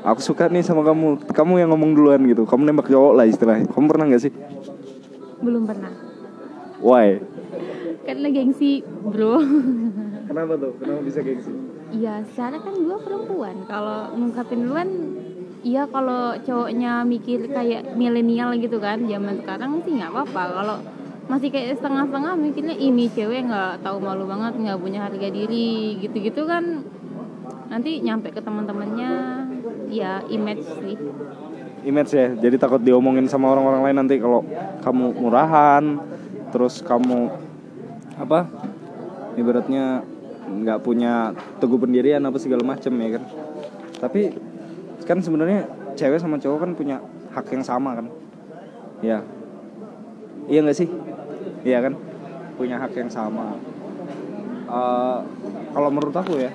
aku 0.04 0.20
suka 0.20 0.52
nih 0.52 0.60
sama 0.60 0.84
kamu 0.84 1.25
kamu 1.32 1.64
yang 1.64 1.72
ngomong 1.72 1.96
duluan 1.96 2.20
gitu 2.28 2.44
kamu 2.44 2.68
nembak 2.68 2.92
cowok 2.92 3.12
lah 3.16 3.25
istilahnya 3.25 3.64
kamu 3.72 3.86
pernah 3.88 4.04
nggak 4.12 4.22
sih 4.22 4.32
Belum 5.36 5.68
pernah. 5.68 5.92
why 6.80 7.20
Karena 8.06 8.30
gengsi, 8.30 8.86
bro. 8.86 9.42
kenapa 10.37 10.52
tuh 10.61 10.73
kenapa 10.76 11.00
bisa 11.00 11.25
gengsi 11.25 11.49
Iya, 11.87 12.19
secara 12.28 12.59
kan 12.59 12.75
gue 12.75 12.99
perempuan. 12.99 13.62
Kalau 13.71 14.11
ngungkapin 14.11 14.59
duluan, 14.66 14.90
iya 15.62 15.87
kalau 15.87 16.35
cowoknya 16.35 17.07
mikir 17.07 17.47
kayak 17.47 17.95
milenial 17.95 18.59
gitu 18.59 18.83
kan, 18.83 19.07
zaman 19.07 19.38
sekarang 19.38 19.81
sih 19.87 19.95
nggak 19.95 20.11
apa-apa. 20.11 20.43
Kalau 20.50 20.76
masih 21.31 21.49
kayak 21.55 21.78
setengah-setengah 21.78 22.35
mikirnya 22.43 22.75
ini 22.75 23.07
cewek 23.07 23.47
nggak 23.47 23.87
tahu 23.87 24.02
malu 24.02 24.26
banget, 24.26 24.59
nggak 24.59 24.83
punya 24.83 25.07
harga 25.07 25.28
diri, 25.31 25.95
gitu-gitu 26.02 26.43
kan. 26.45 26.83
Nanti 27.71 28.02
nyampe 28.02 28.35
ke 28.35 28.43
teman-temannya, 28.43 29.12
ya 29.88 30.26
image 30.26 30.66
sih. 30.83 30.99
image 31.87 32.19
ya 32.19 32.35
jadi 32.35 32.59
takut 32.59 32.83
diomongin 32.83 33.31
sama 33.31 33.47
orang-orang 33.55 33.87
lain 33.87 33.97
nanti 34.02 34.19
kalau 34.19 34.43
kamu 34.83 35.23
murahan 35.23 36.02
terus 36.50 36.83
kamu 36.83 37.31
apa 38.19 38.50
ibaratnya 39.38 40.02
nggak 40.47 40.79
punya 40.83 41.35
teguh 41.59 41.79
pendirian 41.79 42.23
apa 42.23 42.38
segala 42.38 42.62
macem 42.62 42.95
ya 42.97 43.19
kan? 43.19 43.25
Tapi 43.99 44.21
kan 45.07 45.19
sebenarnya 45.23 45.67
cewek 45.99 46.19
sama 46.19 46.38
cowok 46.38 46.59
kan 46.62 46.71
punya 46.79 46.97
hak 47.35 47.47
yang 47.50 47.65
sama 47.67 47.99
kan? 47.99 48.07
Ya. 49.03 49.21
Iya 50.47 50.61
nggak 50.62 50.79
sih? 50.79 50.88
Iya 51.67 51.83
kan? 51.83 51.95
Punya 52.55 52.79
hak 52.79 52.95
yang 52.95 53.11
sama. 53.11 53.59
Eh, 54.67 55.19
kalau 55.75 55.88
menurut 55.93 56.17
aku 56.17 56.41
ya 56.41 56.50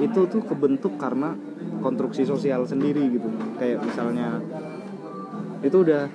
itu 0.00 0.20
tuh 0.30 0.42
kebentuk 0.46 0.96
karena 0.96 1.36
konstruksi 1.84 2.24
sosial 2.24 2.64
sendiri 2.64 3.04
gitu. 3.10 3.28
Kayak 3.60 3.84
misalnya 3.84 4.40
itu 5.60 5.76
udah 5.76 6.08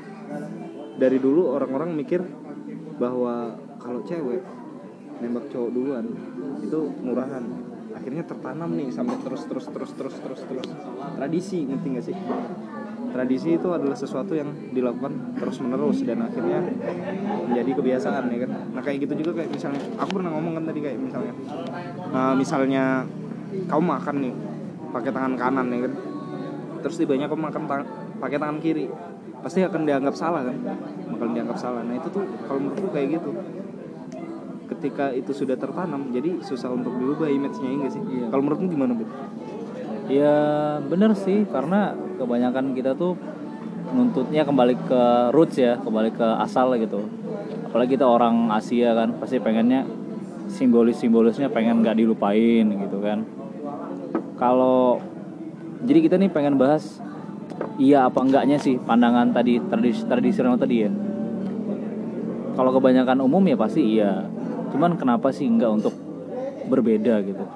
dari 0.96 1.20
dulu 1.20 1.54
orang-orang 1.54 1.94
mikir 1.94 2.24
bahwa 2.98 3.54
kalau 3.78 4.02
cewek 4.08 4.42
nembak 5.24 5.46
cowok 5.52 5.70
duluan 5.72 6.06
itu 6.60 6.80
murahan. 7.04 7.44
Akhirnya 7.96 8.28
tertanam 8.28 8.76
nih 8.76 8.92
sampai 8.92 9.16
terus 9.24 9.48
terus 9.48 9.66
terus 9.72 9.92
terus 9.96 10.16
terus 10.20 10.42
terus. 10.44 10.68
Tradisi 11.16 11.64
ngerti 11.64 11.88
gak 11.96 12.06
sih? 12.12 12.16
Tradisi 13.16 13.56
itu 13.56 13.68
adalah 13.72 13.96
sesuatu 13.96 14.36
yang 14.36 14.52
dilakukan 14.76 15.40
terus 15.40 15.64
menerus 15.64 16.04
dan 16.04 16.20
akhirnya 16.28 16.60
menjadi 17.48 17.72
kebiasaan 17.80 18.28
ya 18.28 18.40
kan? 18.44 18.52
Nah 18.76 18.82
kayak 18.84 19.08
gitu 19.08 19.24
juga 19.24 19.40
kayak 19.40 19.50
misalnya 19.56 19.82
aku 19.96 20.20
pernah 20.20 20.32
ngomong 20.36 20.54
kan 20.60 20.64
tadi 20.68 20.80
kayak 20.84 21.00
misalnya 21.00 21.34
nah, 22.12 22.36
misalnya 22.36 22.84
kamu 23.72 23.84
makan 23.88 24.16
nih 24.20 24.34
pakai 24.92 25.12
tangan 25.16 25.34
kanan 25.40 25.68
ya 25.72 25.80
kan? 25.88 25.94
Terus 26.84 26.96
tibanya 27.00 27.32
kamu 27.32 27.42
makan 27.48 27.64
tang- 27.72 27.90
pakai 28.20 28.38
tangan 28.38 28.60
kiri 28.60 28.92
pasti 29.40 29.64
akan 29.64 29.88
dianggap 29.88 30.16
salah 30.20 30.44
kan? 30.44 30.56
Bakal 31.16 31.28
dianggap 31.32 31.56
salah. 31.56 31.82
Nah 31.88 31.96
itu 31.96 32.12
tuh 32.12 32.28
kalau 32.44 32.60
menurutku 32.60 32.92
kayak 32.92 33.16
gitu 33.16 33.32
ketika 34.66 35.14
itu 35.14 35.32
sudah 35.32 35.54
tertanam 35.54 36.10
jadi 36.10 36.42
susah 36.42 36.74
untuk 36.74 36.98
diubah 36.98 37.30
image-nya 37.30 37.70
ya 37.70 37.76
nggak 37.86 37.92
sih 37.94 38.02
kalau 38.34 38.42
menurutmu 38.42 38.68
gimana 38.74 38.94
bu 38.98 39.06
Ya 40.06 40.38
bener 40.86 41.18
sih 41.18 41.50
karena 41.50 41.98
kebanyakan 42.22 42.78
kita 42.78 42.94
tuh 42.94 43.18
nuntutnya 43.90 44.46
kembali 44.46 44.78
ke 44.86 45.02
roots 45.34 45.58
ya, 45.58 45.82
kembali 45.82 46.14
ke 46.14 46.28
asal 46.46 46.78
gitu. 46.78 47.10
Apalagi 47.70 47.98
kita 47.98 48.06
orang 48.06 48.54
Asia 48.54 48.94
kan, 48.94 49.18
pasti 49.18 49.42
pengennya 49.42 49.82
simbolis-simbolisnya 50.46 51.50
pengen 51.50 51.82
nggak 51.82 51.98
dilupain 51.98 52.70
gitu 52.70 53.02
kan. 53.02 53.26
Kalau 54.38 55.02
jadi 55.82 56.00
kita 56.06 56.16
nih 56.22 56.30
pengen 56.30 56.62
bahas 56.62 57.02
iya 57.82 58.06
apa 58.06 58.22
enggaknya 58.22 58.62
sih 58.62 58.78
pandangan 58.78 59.34
tadi 59.34 59.58
tradisi 59.58 60.06
tradisional 60.06 60.54
tadi 60.62 60.86
ya. 60.86 60.92
Kalau 62.56 62.72
kebanyakan 62.78 63.26
umum 63.26 63.42
ya 63.50 63.58
pasti 63.58 63.82
iya. 63.98 64.35
Cuman 64.76 65.00
kenapa 65.00 65.32
sih 65.32 65.48
enggak 65.48 65.72
untuk 65.72 65.96
berbeda 66.68 67.24
gitu? 67.24 67.48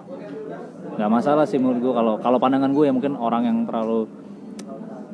nggak 0.99 1.15
masalah 1.15 1.47
sih 1.47 1.55
menurut 1.55 1.79
gue 1.79 1.93
kalau 1.95 2.13
kalau 2.19 2.37
pandangan 2.43 2.75
gue 2.75 2.83
ya 2.83 2.91
mungkin 2.91 3.15
orang 3.15 3.47
yang 3.47 3.57
terlalu 3.63 4.03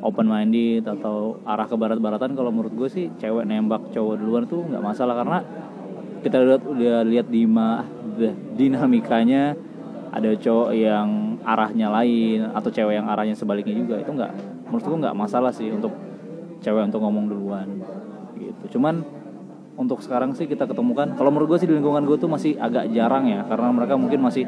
open 0.02 0.26
minded 0.26 0.82
atau 0.82 1.38
arah 1.46 1.62
ke 1.62 1.78
barat-baratan 1.78 2.34
kalau 2.34 2.50
menurut 2.50 2.74
gue 2.74 2.88
sih 2.90 3.06
cewek 3.22 3.46
nembak 3.46 3.94
cowok 3.94 4.18
duluan 4.18 4.50
tuh 4.50 4.66
nggak 4.66 4.82
masalah 4.82 5.14
karena 5.14 5.38
kita 6.26 6.42
lihat 6.42 6.62
udah 6.66 6.96
lihat 7.06 7.26
di 7.30 7.46
ma 7.46 7.86
the- 8.18 8.34
dinamikanya 8.58 9.54
ada 10.10 10.34
cowok 10.34 10.74
yang 10.74 11.38
arahnya 11.46 11.86
lain 11.94 12.50
atau 12.50 12.66
cewek 12.66 12.98
yang 12.98 13.06
arahnya 13.06 13.38
sebaliknya 13.38 13.78
juga 13.78 14.02
itu 14.02 14.10
nggak 14.10 14.32
menurut 14.66 14.84
gue 14.90 14.98
nggak 15.06 15.14
masalah 15.14 15.54
sih 15.54 15.70
untuk 15.70 15.94
cewek 16.66 16.82
untuk 16.82 16.98
ngomong 16.98 17.30
duluan 17.30 17.78
gitu 18.34 18.74
cuman 18.74 19.06
untuk 19.76 20.00
sekarang 20.00 20.32
sih 20.32 20.48
kita 20.48 20.64
ketemukan 20.64 21.14
kalau 21.14 21.28
menurut 21.28 21.56
gue 21.56 21.58
sih 21.64 21.68
di 21.68 21.76
lingkungan 21.76 22.08
gue 22.08 22.16
tuh 22.16 22.28
masih 22.32 22.56
agak 22.56 22.88
jarang 22.96 23.28
ya 23.28 23.44
karena 23.44 23.68
mereka 23.72 23.94
mungkin 24.00 24.20
masih 24.24 24.44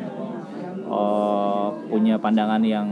eh, 0.89 1.67
punya 1.89 2.17
pandangan 2.17 2.61
yang 2.65 2.89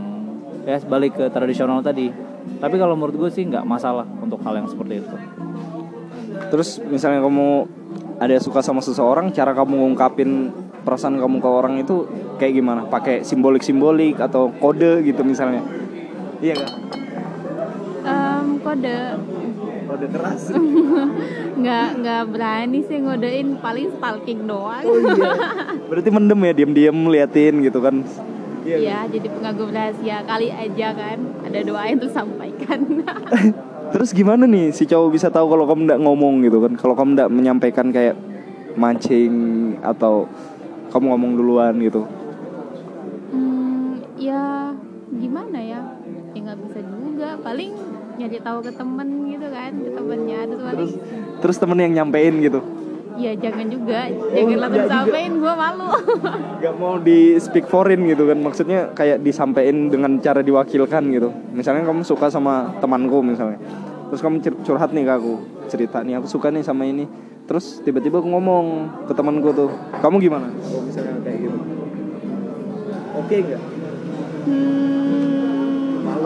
ya 0.68 0.76
balik 0.84 1.16
ke 1.16 1.24
tradisional 1.32 1.80
tadi. 1.80 2.12
Tapi 2.46 2.76
kalau 2.78 2.94
menurut 2.94 3.26
gue 3.26 3.30
sih 3.32 3.42
nggak 3.46 3.66
masalah 3.66 4.06
untuk 4.22 4.38
hal 4.46 4.54
yang 4.54 4.68
seperti 4.70 5.02
itu. 5.02 5.16
Terus 6.52 6.78
misalnya 6.86 7.24
kamu 7.24 7.66
ada 8.22 8.36
suka 8.38 8.62
sama 8.62 8.80
seseorang 8.84 9.34
cara 9.34 9.50
kamu 9.52 9.82
ngungkapin 9.82 10.54
perasaan 10.86 11.18
kamu 11.18 11.42
ke 11.42 11.48
orang 11.50 11.74
itu 11.82 12.06
kayak 12.38 12.54
gimana? 12.54 12.80
Pakai 12.86 13.26
simbolik 13.26 13.66
simbolik 13.66 14.22
atau 14.22 14.52
kode 14.62 15.02
gitu 15.02 15.26
misalnya? 15.26 15.64
Iya 16.38 16.54
kan 16.60 16.70
Em, 18.06 18.62
kode 18.62 18.98
kode 19.86 20.06
keras 20.10 20.42
nggak 21.62 21.88
nggak 22.02 22.22
berani 22.28 22.78
sih 22.84 22.98
ngodein 23.00 23.56
paling 23.62 23.88
stalking 23.96 24.44
doang. 24.44 24.84
berarti 25.88 26.10
mendem 26.12 26.40
ya 26.44 26.52
diam-diam 26.52 26.96
liatin 27.08 27.64
gitu 27.64 27.80
kan 27.80 28.02
Iya, 28.66 29.06
jadi 29.06 29.30
pengagum 29.30 29.70
rahasia 29.70 30.26
kali 30.26 30.50
aja 30.50 30.90
kan. 30.90 31.22
Ada 31.46 31.62
doa 31.62 31.86
yang 31.86 32.02
tersampaikan. 32.02 32.82
terus 33.94 34.10
gimana 34.10 34.50
nih 34.50 34.74
si 34.74 34.82
cowok 34.82 35.14
bisa 35.14 35.30
tahu 35.30 35.46
kalau 35.46 35.62
kamu 35.70 35.86
nggak 35.86 36.02
ngomong 36.02 36.42
gitu 36.42 36.58
kan 36.58 36.74
kalau 36.74 36.98
kamu 36.98 37.14
nggak 37.14 37.30
menyampaikan 37.30 37.94
kayak 37.94 38.18
mancing 38.74 39.32
atau 39.78 40.26
kamu 40.90 41.14
ngomong 41.14 41.32
duluan 41.38 41.78
gitu 41.78 42.02
hmm, 43.30 44.18
ya 44.18 44.74
gimana 45.14 45.58
ya? 45.62 45.82
Ya 46.34 46.40
nggak 46.42 46.58
bisa 46.68 46.78
juga. 46.82 47.28
Paling 47.40 47.72
nyari 48.26 48.42
tahu 48.42 48.58
ke 48.58 48.72
temen 48.74 49.08
gitu 49.30 49.46
kan, 49.54 49.72
ke 49.78 49.90
temennya. 49.94 50.38
Terus 50.50 50.62
paling 50.66 50.90
terus 51.38 51.56
temen 51.62 51.78
yang 51.78 51.92
nyampein 51.94 52.34
gitu? 52.42 52.60
Ya 53.16 53.32
jangan 53.38 53.66
juga. 53.70 54.10
Jangan 54.10 54.26
langsung 54.34 54.66
enggak 54.66 54.82
juga. 54.82 54.94
sampein 54.98 55.32
gue 55.38 55.54
malu. 55.54 55.86
Gak 56.66 56.74
mau 56.74 56.94
di 56.98 57.38
speak 57.38 57.70
foreign 57.70 58.02
gitu 58.10 58.26
kan. 58.26 58.38
Maksudnya 58.42 58.90
kayak 58.98 59.22
disampaikan 59.22 59.88
dengan 59.88 60.18
cara 60.18 60.42
diwakilkan 60.42 61.02
gitu. 61.14 61.30
Misalnya 61.54 61.86
kamu 61.86 62.02
suka 62.02 62.26
sama 62.28 62.74
temanku 62.82 63.22
misalnya. 63.22 63.62
Terus 64.10 64.20
kamu 64.20 64.36
cur- 64.42 64.60
curhat 64.66 64.90
nih 64.90 65.06
ke 65.06 65.12
aku. 65.14 65.34
Cerita 65.70 66.02
nih 66.02 66.18
aku 66.18 66.26
suka 66.26 66.50
nih 66.50 66.66
sama 66.66 66.82
ini. 66.82 67.06
Terus 67.46 67.78
tiba-tiba 67.86 68.18
aku 68.18 68.26
ngomong 68.26 68.66
ke 69.06 69.12
temanku 69.14 69.54
tuh. 69.54 69.70
Kamu 70.02 70.18
gimana? 70.18 70.50
Kalau 70.50 70.82
misalnya 70.82 71.14
kayak 71.22 71.38
gitu. 71.46 71.58
Oke 73.16 73.36
nggak? 73.38 73.62
hmm, 74.46 75.45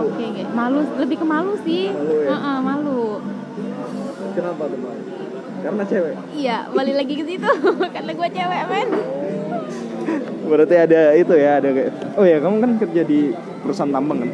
oke 0.02 0.24
nggak? 0.24 0.48
malu 0.50 0.78
lebih 0.96 1.16
ke 1.16 1.26
malu 1.26 1.52
sih 1.60 1.84
Malu 1.88 2.14
ya? 2.18 2.28
Heeh, 2.30 2.56
malu 2.60 3.00
Kenapa 4.30 4.62
tuh 4.64 4.78
Mbak? 4.78 4.94
Karena 5.60 5.82
cewek 5.84 6.14
iya 6.32 6.56
balik 6.70 6.94
lagi 6.96 7.14
ke 7.14 7.24
situ 7.24 7.50
karena 7.94 8.10
gue 8.10 8.28
cewek 8.30 8.60
men 8.66 8.88
Berarti 10.42 10.74
ada 10.74 11.00
itu 11.14 11.34
ya 11.36 11.52
ada 11.58 11.68
kayak 11.70 11.92
Oh 12.16 12.24
ya 12.24 12.36
kamu 12.38 12.56
kan 12.58 12.70
kerja 12.78 13.02
di 13.02 13.30
perusahaan 13.60 13.88
tambang 13.88 14.18
kan 14.18 14.30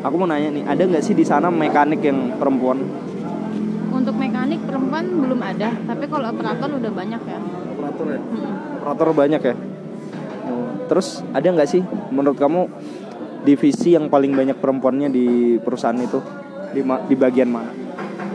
Aku 0.00 0.14
mau 0.14 0.26
nanya 0.26 0.52
nih 0.52 0.62
Ada 0.62 0.82
nggak 0.84 1.02
sih 1.02 1.12
di 1.12 1.24
sana 1.24 1.48
mekanik 1.48 1.98
yang 2.00 2.36
perempuan? 2.36 2.78
untuk 3.90 4.14
mekanik 4.14 4.62
perempuan 4.62 5.04
belum 5.10 5.40
ada 5.42 5.74
tapi 5.84 6.06
kalau 6.06 6.30
operator 6.30 6.70
udah 6.70 6.92
banyak 6.92 7.18
ya 7.18 7.38
Operator 7.68 8.06
ya? 8.06 8.20
Mm-mm. 8.22 8.54
operator 8.78 9.08
banyak 9.12 9.42
ya 9.42 9.54
Oh, 10.48 10.64
terus 10.86 11.20
ada 11.28 11.44
nggak 11.44 11.66
sih 11.66 11.82
menurut 12.08 12.38
kamu 12.38 12.70
divisi 13.42 13.94
yang 13.94 14.06
paling 14.06 14.32
banyak 14.32 14.56
perempuannya 14.56 15.08
di 15.08 15.26
perusahaan 15.58 15.96
itu 15.96 16.18
di 16.70 16.80
ma- 16.82 17.00
di 17.00 17.14
bagian 17.14 17.48
mana 17.48 17.72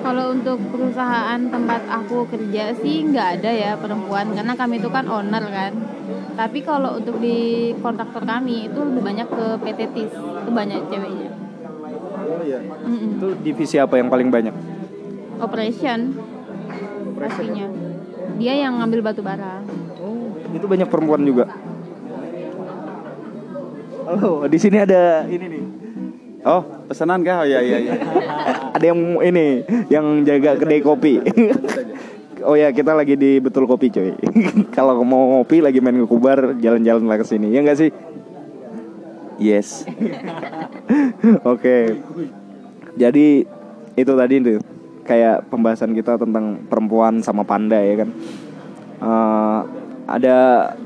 Kalau 0.04 0.36
untuk 0.36 0.60
perusahaan 0.68 1.40
tempat 1.40 1.88
aku 1.88 2.28
kerja 2.28 2.76
sih 2.76 3.08
nggak 3.08 3.40
ada 3.40 3.48
ya 3.50 3.72
perempuan 3.74 4.36
karena 4.36 4.52
kami 4.52 4.76
itu 4.78 4.92
kan 4.92 5.08
owner 5.08 5.40
kan. 5.48 5.72
Tapi 6.34 6.60
kalau 6.60 7.00
untuk 7.00 7.24
di 7.24 7.72
kontraktor 7.80 8.28
kami 8.28 8.68
itu 8.68 8.84
lebih 8.84 9.00
banyak 9.00 9.24
ke 9.26 9.46
PT 9.64 9.80
TIS 9.96 10.12
itu 10.12 10.52
banyak 10.52 10.92
ceweknya. 10.92 11.32
oh 12.24 12.42
iya 12.42 12.60
Mm-mm. 12.60 13.16
itu 13.16 13.28
divisi 13.40 13.80
apa 13.80 13.96
yang 13.96 14.12
paling 14.12 14.28
banyak 14.28 14.52
Operation 15.40 16.20
pastinya. 17.16 17.68
Dia 18.36 18.54
yang 18.60 18.84
ngambil 18.84 19.00
batu 19.04 19.24
bara. 19.24 19.64
oh 20.00 20.36
itu 20.52 20.66
banyak 20.68 20.88
perempuan 20.88 21.24
juga 21.24 21.48
halo 24.14 24.46
di 24.46 24.58
sini 24.62 24.78
ada 24.78 25.26
ini 25.26 25.48
nih 25.50 25.64
Oh, 26.44 26.60
pesanan 26.92 27.24
kah? 27.24 27.40
Oh 27.40 27.48
iya 27.48 27.64
iya 27.64 27.80
iya. 27.80 27.96
ada 28.76 28.84
yang 28.84 29.00
ini 29.24 29.64
yang 29.88 30.28
jaga 30.28 30.60
kedai 30.60 30.84
kopi 30.84 31.24
Oh 32.44 32.60
ya 32.60 32.76
kita 32.76 32.92
lagi 32.92 33.16
di 33.16 33.40
betul 33.40 33.64
kopi 33.64 33.88
coy. 33.88 34.12
Kalau 34.76 35.00
mau 35.08 35.40
ngopi 35.40 35.64
lagi 35.64 35.80
main 35.80 35.96
ke 35.96 36.04
kubar 36.04 36.60
jalan-jalan 36.60 37.08
lah 37.08 37.16
ke 37.16 37.24
sini 37.24 37.56
ya 37.56 37.64
nggak 37.64 37.80
sih? 37.80 37.90
Yes. 39.40 39.88
Oke. 41.48 42.04
Jadi 43.00 43.48
itu 43.96 44.12
tadi 44.12 44.36
tuh 44.44 44.60
kayak 45.08 45.48
pembahasan 45.48 45.96
kita 45.96 46.20
tentang 46.20 46.68
perempuan 46.68 47.24
sama 47.24 47.48
panda 47.48 47.80
ya 47.80 48.04
kan. 48.04 48.10
Eh, 49.00 49.60
ada 50.12 50.38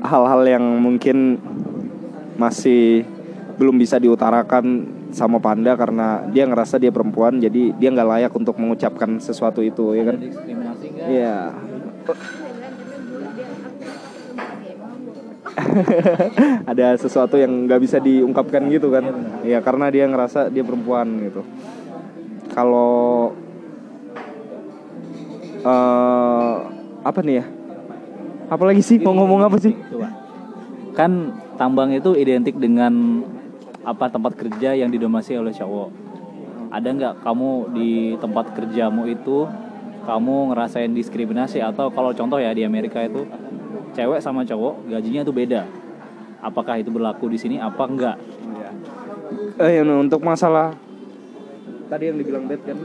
hal-hal 0.06 0.46
yang 0.46 0.64
mungkin 0.78 1.42
masih 2.38 3.02
belum 3.58 3.74
bisa 3.76 3.98
diutarakan 3.98 4.86
sama 5.10 5.42
panda 5.42 5.74
karena 5.74 6.22
dia 6.30 6.46
ngerasa 6.46 6.78
dia 6.78 6.94
perempuan 6.94 7.42
jadi 7.42 7.74
dia 7.74 7.88
nggak 7.90 8.08
layak 8.08 8.32
untuk 8.32 8.54
mengucapkan 8.56 9.18
sesuatu 9.18 9.60
itu 9.60 9.98
ya 9.98 10.04
kan. 10.06 10.16
Iya. 11.10 11.36
ada 16.70 16.94
sesuatu 16.94 17.34
yang 17.34 17.66
nggak 17.66 17.82
bisa 17.82 17.98
diungkapkan 17.98 18.62
gitu 18.70 18.94
kan 18.94 19.10
ya 19.42 19.58
karena 19.58 19.90
dia 19.90 20.06
ngerasa 20.06 20.54
dia 20.54 20.62
perempuan 20.62 21.18
gitu 21.18 21.42
kalau 22.54 23.34
eh 25.66 26.54
apa 27.02 27.20
nih 27.26 27.42
ya 27.42 27.44
apalagi 28.48 28.80
sih 28.80 28.96
mau 29.00 29.14
ngomong 29.14 29.44
apa 29.44 29.56
sih. 29.60 29.76
Kan 30.96 31.36
tambang 31.60 31.94
itu 31.94 32.16
identik 32.18 32.58
dengan 32.58 33.22
apa 33.88 34.12
tempat 34.12 34.36
kerja 34.36 34.76
yang 34.76 34.92
didominasi 34.92 35.40
oleh 35.40 35.56
cowok. 35.56 35.88
Ada 36.68 36.88
nggak 36.92 37.14
kamu 37.24 37.50
di 37.72 37.90
tempat 38.20 38.52
kerjamu 38.52 39.08
itu 39.08 39.48
kamu 40.04 40.52
ngerasain 40.52 40.92
diskriminasi 40.92 41.64
atau 41.64 41.88
kalau 41.88 42.12
contoh 42.12 42.36
ya 42.36 42.52
di 42.52 42.64
Amerika 42.68 43.00
itu 43.00 43.24
cewek 43.96 44.20
sama 44.20 44.44
cowok 44.44 44.92
gajinya 44.92 45.24
itu 45.24 45.32
beda. 45.32 45.64
Apakah 46.44 46.76
itu 46.76 46.92
berlaku 46.92 47.32
di 47.32 47.40
sini 47.40 47.56
apa 47.56 47.82
enggak? 47.88 48.16
eh 49.58 49.70
ya, 49.74 49.82
untuk 49.82 50.22
masalah 50.22 50.70
tadi 51.90 52.04
yang 52.06 52.16
dibilang 52.20 52.46
Beth 52.46 52.62
kan 52.62 52.78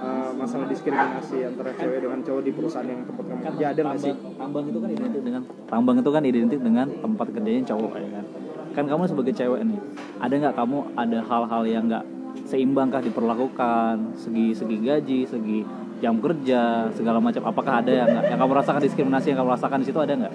eh, 0.00 0.30
masalah 0.32 0.66
diskriminasi 0.70 1.44
antara 1.44 1.76
cewek 1.76 1.98
dengan 2.00 2.18
cowok 2.24 2.42
di 2.46 2.52
perusahaan 2.56 2.88
yang 2.88 3.04
tempat 3.04 3.24
kamu 3.28 3.42
kerja 3.52 3.64
ada 3.68 3.80
nggak 3.84 4.00
sih 4.00 4.14
tambang 4.40 4.64
itu 4.70 4.78
kan 4.80 4.90
identik 4.96 5.22
dengan 5.22 5.42
tambang 5.68 5.96
itu 6.00 6.10
kan 6.10 6.22
identik 6.24 6.60
dengan 6.64 6.86
tempat 6.88 7.26
kerjanya 7.36 7.62
cowok 7.68 7.92
ya 8.00 8.08
kan 8.16 8.24
kan 8.70 8.86
kamu 8.86 9.10
sebagai 9.10 9.34
cewek 9.34 9.66
nih 9.66 9.80
ada 10.22 10.34
nggak 10.36 10.54
kamu 10.54 10.78
ada 10.94 11.18
hal-hal 11.26 11.62
yang 11.66 11.84
nggak 11.90 12.04
seimbangkah 12.46 13.02
diperlakukan? 13.02 14.18
Segi 14.18 14.54
segi 14.54 14.76
gaji 14.82 15.20
segi 15.26 15.60
jam 16.00 16.18
kerja 16.18 16.88
segala 16.94 17.22
macam. 17.22 17.46
Apakah 17.46 17.84
ada 17.84 17.92
yang 17.92 18.08
nggak? 18.10 18.24
Yang 18.34 18.40
kamu 18.40 18.52
rasakan 18.56 18.80
diskriminasi 18.82 19.26
yang 19.32 19.38
kamu 19.44 19.50
rasakan 19.54 19.78
di 19.82 19.86
situ 19.86 19.98
ada 20.00 20.12
nggak? 20.16 20.34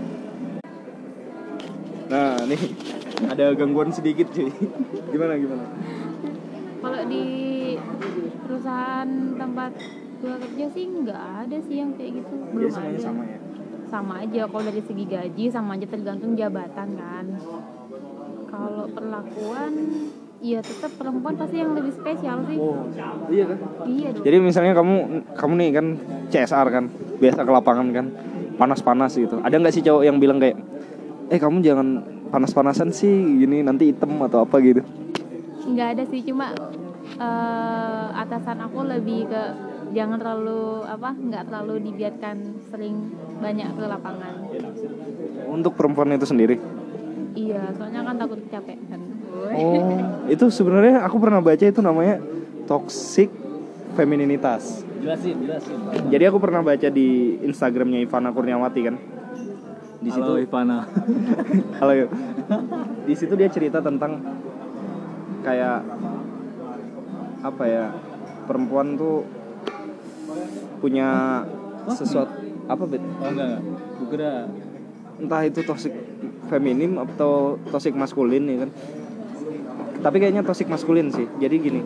Nah 2.11 2.35
nih. 2.47 2.61
Ada 3.15 3.55
gangguan 3.55 3.95
sedikit 3.95 4.27
cuy. 4.35 4.51
Gimana 5.11 5.39
gimana? 5.39 5.63
Kalau 6.83 7.01
di 7.07 7.25
perusahaan 8.43 9.09
tempat 9.39 9.71
gua 10.19 10.35
kerja 10.35 10.65
sih 10.75 10.83
nggak 10.83 11.21
ada 11.47 11.57
sih 11.63 11.75
yang 11.79 11.95
kayak 11.95 12.21
gitu. 12.23 12.35
Belum 12.51 12.69
semuanya 12.71 12.99
ada. 12.99 13.07
sama 13.07 13.23
ya? 13.23 13.39
Sama 13.87 14.13
aja. 14.19 14.41
Kalau 14.51 14.63
dari 14.67 14.81
segi 14.83 15.05
gaji 15.07 15.43
sama 15.47 15.79
aja 15.79 15.87
tergantung 15.87 16.35
jabatan 16.35 16.89
kan 16.99 17.25
kalau 18.55 18.85
perlakuan 18.87 19.73
ya 20.39 20.59
tetap 20.63 20.91
perempuan 20.95 21.35
pasti 21.35 21.57
yang 21.59 21.75
lebih 21.75 21.91
spesial 21.95 22.37
sih 22.47 22.57
oh 22.59 22.87
iya 23.31 23.43
kan 23.49 23.57
iya 23.87 24.07
dong 24.15 24.23
Jadi 24.23 24.37
misalnya 24.39 24.73
kamu 24.77 24.95
kamu 25.35 25.53
nih 25.59 25.69
kan 25.75 25.85
CSR 26.31 26.67
kan, 26.71 26.85
biasa 27.19 27.39
ke 27.43 27.51
lapangan 27.51 27.87
kan, 27.93 28.05
panas-panas 28.57 29.13
gitu. 29.13 29.39
Ada 29.43 29.55
nggak 29.61 29.73
sih 29.73 29.83
cowok 29.85 30.03
yang 30.03 30.17
bilang 30.17 30.41
kayak, 30.41 30.57
eh 31.29 31.39
kamu 31.39 31.61
jangan 31.61 31.87
panas-panasan 32.33 32.89
sih, 32.91 33.13
gini 33.39 33.61
nanti 33.61 33.93
hitam 33.93 34.17
atau 34.25 34.43
apa 34.43 34.57
gitu? 34.59 34.81
nggak 35.65 35.87
ada 35.97 36.03
sih 36.05 36.21
cuma 36.21 36.53
eh, 37.17 38.07
atasan 38.13 38.61
aku 38.61 38.85
lebih 38.85 39.25
ke 39.25 39.43
jangan 39.97 40.21
terlalu 40.21 40.85
apa 40.85 41.09
nggak 41.13 41.43
terlalu 41.49 41.75
dibiarkan 41.89 42.37
sering 42.69 42.95
banyak 43.41 43.69
ke 43.73 43.83
lapangan 43.85 44.33
Untuk 45.45 45.73
perempuan 45.77 46.13
itu 46.13 46.27
sendiri. 46.27 46.57
Iya 47.35 47.69
soalnya 47.75 48.01
kan 48.01 48.15
takut 48.17 48.39
kecapean 48.47 49.15
Oh, 49.35 50.25
itu 50.31 50.45
sebenarnya 50.49 51.05
aku 51.05 51.21
pernah 51.21 51.37
baca 51.43 51.61
itu 51.61 51.81
namanya 51.83 52.17
toxic 52.65 53.29
femininitas. 53.93 54.81
jelasin 55.05 55.37
jelasin. 55.45 55.77
Jadi 56.09 56.23
aku 56.25 56.41
pernah 56.41 56.65
baca 56.65 56.87
di 56.89 57.37
Instagramnya 57.45 58.01
Ivana 58.01 58.33
Kurniawati 58.33 58.81
kan. 58.81 58.95
Di 60.01 60.09
situ 60.09 60.25
Halo 60.25 60.41
Ivana. 60.41 60.89
Halo 61.79 61.93
yuk. 61.93 62.09
Di 63.05 63.13
situ 63.13 63.37
dia 63.37 63.49
cerita 63.53 63.85
tentang 63.85 64.17
kayak 65.45 65.85
apa 67.45 67.63
ya 67.69 67.93
perempuan 68.49 68.97
tuh 68.97 69.29
punya 70.81 71.41
sesuatu 71.93 72.33
apa 72.65 72.83
bet 72.89 73.03
oh 73.03 73.29
enggak 73.29 73.61
enggak. 74.01 74.41
Entah 75.21 75.41
itu 75.45 75.61
toxic 75.61 75.93
feminim 76.47 77.01
atau 77.01 77.57
toxic 77.69 77.93
maskulin 77.97 78.43
ya 78.45 78.57
kan? 78.65 78.71
Tapi 80.05 80.17
kayaknya 80.21 80.45
toxic 80.45 80.69
maskulin 80.69 81.09
sih. 81.09 81.25
Jadi 81.41 81.55
gini 81.57 81.81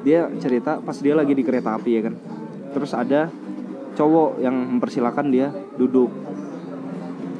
dia 0.00 0.28
cerita 0.40 0.80
pas 0.80 0.96
dia 0.96 1.12
lagi 1.12 1.36
di 1.36 1.44
kereta 1.44 1.76
api 1.76 1.90
ya 1.92 2.02
kan? 2.08 2.14
Terus 2.72 2.92
ada 2.96 3.28
cowok 3.96 4.40
yang 4.40 4.54
mempersilahkan 4.76 5.26
dia 5.28 5.52
duduk 5.76 6.08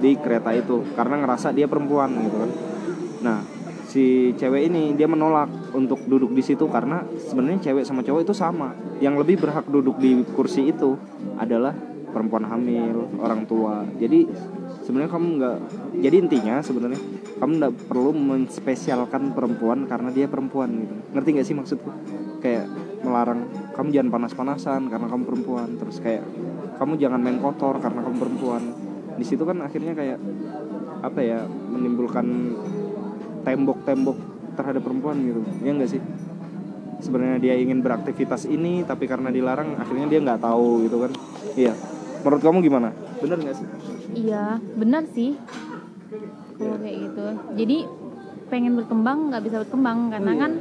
di 0.00 0.16
kereta 0.16 0.56
itu 0.56 0.82
karena 0.96 1.20
ngerasa 1.24 1.52
dia 1.52 1.68
perempuan 1.68 2.10
gitu 2.24 2.36
kan? 2.36 2.50
Nah 3.20 3.38
si 3.90 4.30
cewek 4.38 4.70
ini 4.70 4.94
dia 4.94 5.10
menolak 5.10 5.50
untuk 5.74 5.98
duduk 6.06 6.30
di 6.30 6.46
situ 6.46 6.70
karena 6.70 7.02
sebenarnya 7.26 7.70
cewek 7.70 7.84
sama 7.84 8.06
cowok 8.06 8.22
itu 8.22 8.34
sama. 8.34 8.72
Yang 9.02 9.14
lebih 9.26 9.36
berhak 9.42 9.66
duduk 9.66 9.98
di 9.98 10.22
kursi 10.36 10.70
itu 10.70 10.94
adalah 11.36 11.74
perempuan 12.10 12.46
hamil 12.46 13.06
orang 13.18 13.46
tua. 13.46 13.82
Jadi 13.98 14.26
sebenarnya 14.90 15.12
kamu 15.14 15.26
nggak 15.38 15.58
jadi 16.02 16.16
intinya 16.18 16.58
sebenarnya 16.66 16.98
kamu 17.38 17.52
nggak 17.62 17.74
perlu 17.86 18.10
menspesialkan 18.10 19.30
perempuan 19.38 19.86
karena 19.86 20.10
dia 20.10 20.26
perempuan 20.26 20.66
gitu. 20.82 20.94
Ngerti 21.14 21.28
nggak 21.30 21.46
sih 21.46 21.54
maksudku? 21.54 21.90
Kayak 22.42 22.66
melarang 23.06 23.46
kamu 23.70 23.94
jangan 23.94 24.10
panas-panasan 24.10 24.90
karena 24.90 25.06
kamu 25.06 25.22
perempuan. 25.22 25.78
Terus 25.78 26.02
kayak 26.02 26.26
kamu 26.82 26.98
jangan 26.98 27.22
main 27.22 27.38
kotor 27.38 27.78
karena 27.78 28.02
kamu 28.02 28.16
perempuan. 28.18 28.62
Di 29.14 29.22
situ 29.22 29.46
kan 29.46 29.62
akhirnya 29.62 29.94
kayak 29.94 30.18
apa 31.06 31.20
ya 31.22 31.46
menimbulkan 31.46 32.26
tembok-tembok 33.46 34.18
terhadap 34.58 34.82
perempuan 34.82 35.22
gitu. 35.22 35.40
Ya 35.62 35.70
enggak 35.70 35.94
sih? 35.94 36.02
Sebenarnya 36.98 37.38
dia 37.38 37.54
ingin 37.56 37.78
beraktivitas 37.78 38.44
ini 38.50 38.82
tapi 38.82 39.06
karena 39.06 39.30
dilarang 39.30 39.78
akhirnya 39.78 40.10
dia 40.10 40.18
nggak 40.18 40.42
tahu 40.42 40.82
gitu 40.82 40.98
kan. 40.98 41.14
Iya. 41.54 41.78
Menurut 42.26 42.42
kamu 42.42 42.58
gimana? 42.58 42.90
Bener 43.22 43.38
nggak 43.38 43.54
sih 43.54 43.68
iya 44.14 44.58
benar 44.76 45.06
sih. 45.10 45.36
Kalau 46.58 46.76
kayak 46.76 46.96
gitu. 47.08 47.26
Jadi 47.56 47.78
pengen 48.50 48.74
berkembang 48.76 49.30
nggak 49.30 49.42
bisa 49.46 49.56
berkembang. 49.62 50.10
Karena 50.12 50.32
kan 50.36 50.52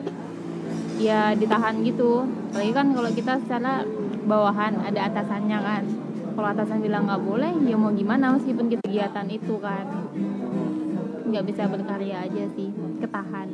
ya 1.02 1.34
ditahan 1.34 1.82
gitu. 1.84 2.28
Apalagi 2.52 2.74
kan 2.74 2.88
kalau 2.94 3.10
kita 3.12 3.34
secara 3.44 3.84
bawahan 4.26 4.80
ada 4.84 5.10
atasannya 5.10 5.60
kan. 5.60 5.84
Kalau 6.38 6.48
atasan 6.56 6.80
bilang 6.80 7.10
nggak 7.10 7.24
boleh 7.24 7.52
ya 7.68 7.76
mau 7.76 7.92
gimana 7.92 8.32
meskipun 8.38 8.72
kita 8.72 8.84
kegiatan 8.86 9.28
itu 9.28 9.56
kan. 9.60 9.86
Nggak 11.30 11.46
bisa 11.46 11.68
berkarya 11.68 12.26
aja 12.26 12.44
sih 12.56 12.70
ketahan. 13.02 13.48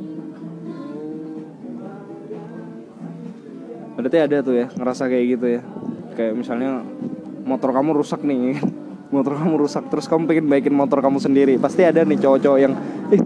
Berarti 3.95 4.17
ada 4.19 4.37
tuh 4.43 4.55
ya 4.59 4.67
ngerasa 4.75 5.07
kayak 5.07 5.25
gitu 5.39 5.47
ya. 5.59 5.61
Kayak 6.15 6.33
misalnya 6.39 6.83
motor 7.45 7.71
kamu 7.71 7.95
rusak 7.95 8.21
nih 8.25 8.59
motor 9.15 9.39
kamu 9.39 9.55
rusak 9.55 9.87
terus 9.87 10.05
kamu 10.11 10.27
pengen 10.27 10.45
baikin 10.51 10.75
motor 10.75 10.99
kamu 10.99 11.23
sendiri. 11.23 11.55
Pasti 11.55 11.87
ada 11.87 12.03
nih 12.03 12.19
cowok-cowok 12.19 12.59
yang 12.59 12.73
ih 13.15 13.21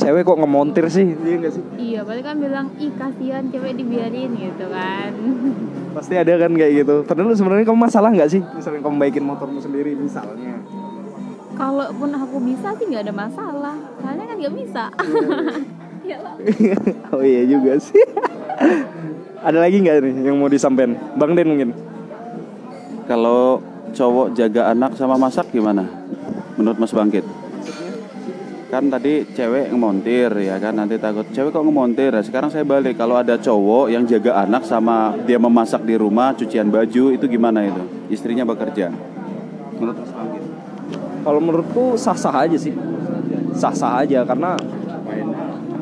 cewek 0.00 0.22
kok 0.24 0.38
ngemontir 0.40 0.86
sih? 0.88 1.06
Iya 1.12 1.36
gak 1.44 1.52
sih? 1.54 1.62
Iya 1.76 2.00
berarti 2.02 2.22
kan 2.24 2.36
bilang 2.40 2.66
ih 2.80 2.92
kasihan 2.96 3.44
cewek 3.52 3.72
dibiarin 3.76 4.30
gitu 4.34 4.66
kan. 4.72 5.10
Pasti 5.96 6.14
ada 6.16 6.32
kan 6.40 6.50
kayak 6.56 6.72
gitu. 6.82 6.94
Padahal 7.04 7.36
sebenarnya 7.36 7.66
kamu 7.66 7.80
masalah 7.86 8.10
nggak 8.14 8.30
sih? 8.30 8.42
Misalnya 8.42 8.80
kamu 8.82 8.96
baikin 8.98 9.24
motormu 9.26 9.58
sendiri 9.58 9.92
misalnya. 9.98 10.62
Kalaupun 11.58 12.10
aku 12.16 12.36
bisa 12.40 12.72
sih 12.78 12.84
nggak 12.88 13.04
ada 13.10 13.14
masalah. 13.14 13.76
Soalnya 14.00 14.24
kan 14.26 14.36
nggak 14.38 14.54
bisa. 14.56 14.84
Ya 16.00 16.16
lah. 16.26 16.34
oh 17.14 17.22
iya 17.22 17.44
juga 17.46 17.76
sih. 17.78 18.02
Ada 19.46 19.62
lagi 19.62 19.78
nggak 19.78 19.96
nih 20.00 20.14
yang 20.26 20.42
mau 20.42 20.50
disampaikan? 20.50 20.96
Bang 21.14 21.38
Den 21.38 21.46
mungkin. 21.46 21.70
Kalau 23.06 23.62
cowok 23.92 24.34
jaga 24.36 24.70
anak 24.72 24.96
sama 24.96 25.20
masak 25.20 25.50
gimana? 25.54 25.86
Menurut 26.56 26.78
Mas 26.78 26.94
Bangkit? 26.94 27.24
Kan 28.70 28.86
tadi 28.86 29.26
cewek 29.34 29.74
ngemontir 29.74 30.30
ya 30.46 30.54
kan 30.62 30.78
nanti 30.78 30.94
takut 30.94 31.26
cewek 31.34 31.50
kok 31.50 31.66
ngemontir. 31.66 32.14
Nah, 32.14 32.22
sekarang 32.22 32.54
saya 32.54 32.62
balik 32.62 32.94
kalau 32.94 33.18
ada 33.18 33.34
cowok 33.34 33.90
yang 33.90 34.06
jaga 34.06 34.46
anak 34.46 34.62
sama 34.62 35.18
dia 35.26 35.42
memasak 35.42 35.82
di 35.82 35.98
rumah, 35.98 36.38
cucian 36.38 36.70
baju 36.70 37.10
itu 37.10 37.24
gimana 37.26 37.66
itu? 37.66 37.82
Istrinya 38.06 38.46
bekerja. 38.46 38.94
Menurut 39.74 39.96
Mas 39.98 40.12
Bangkit? 40.14 40.60
kalau 41.20 41.40
menurutku 41.40 41.96
sah 42.00 42.16
sah 42.16 42.32
aja 42.44 42.56
sih 42.56 42.72
sah 43.56 43.74
sah 43.76 44.00
aja 44.00 44.24
karena 44.24 44.56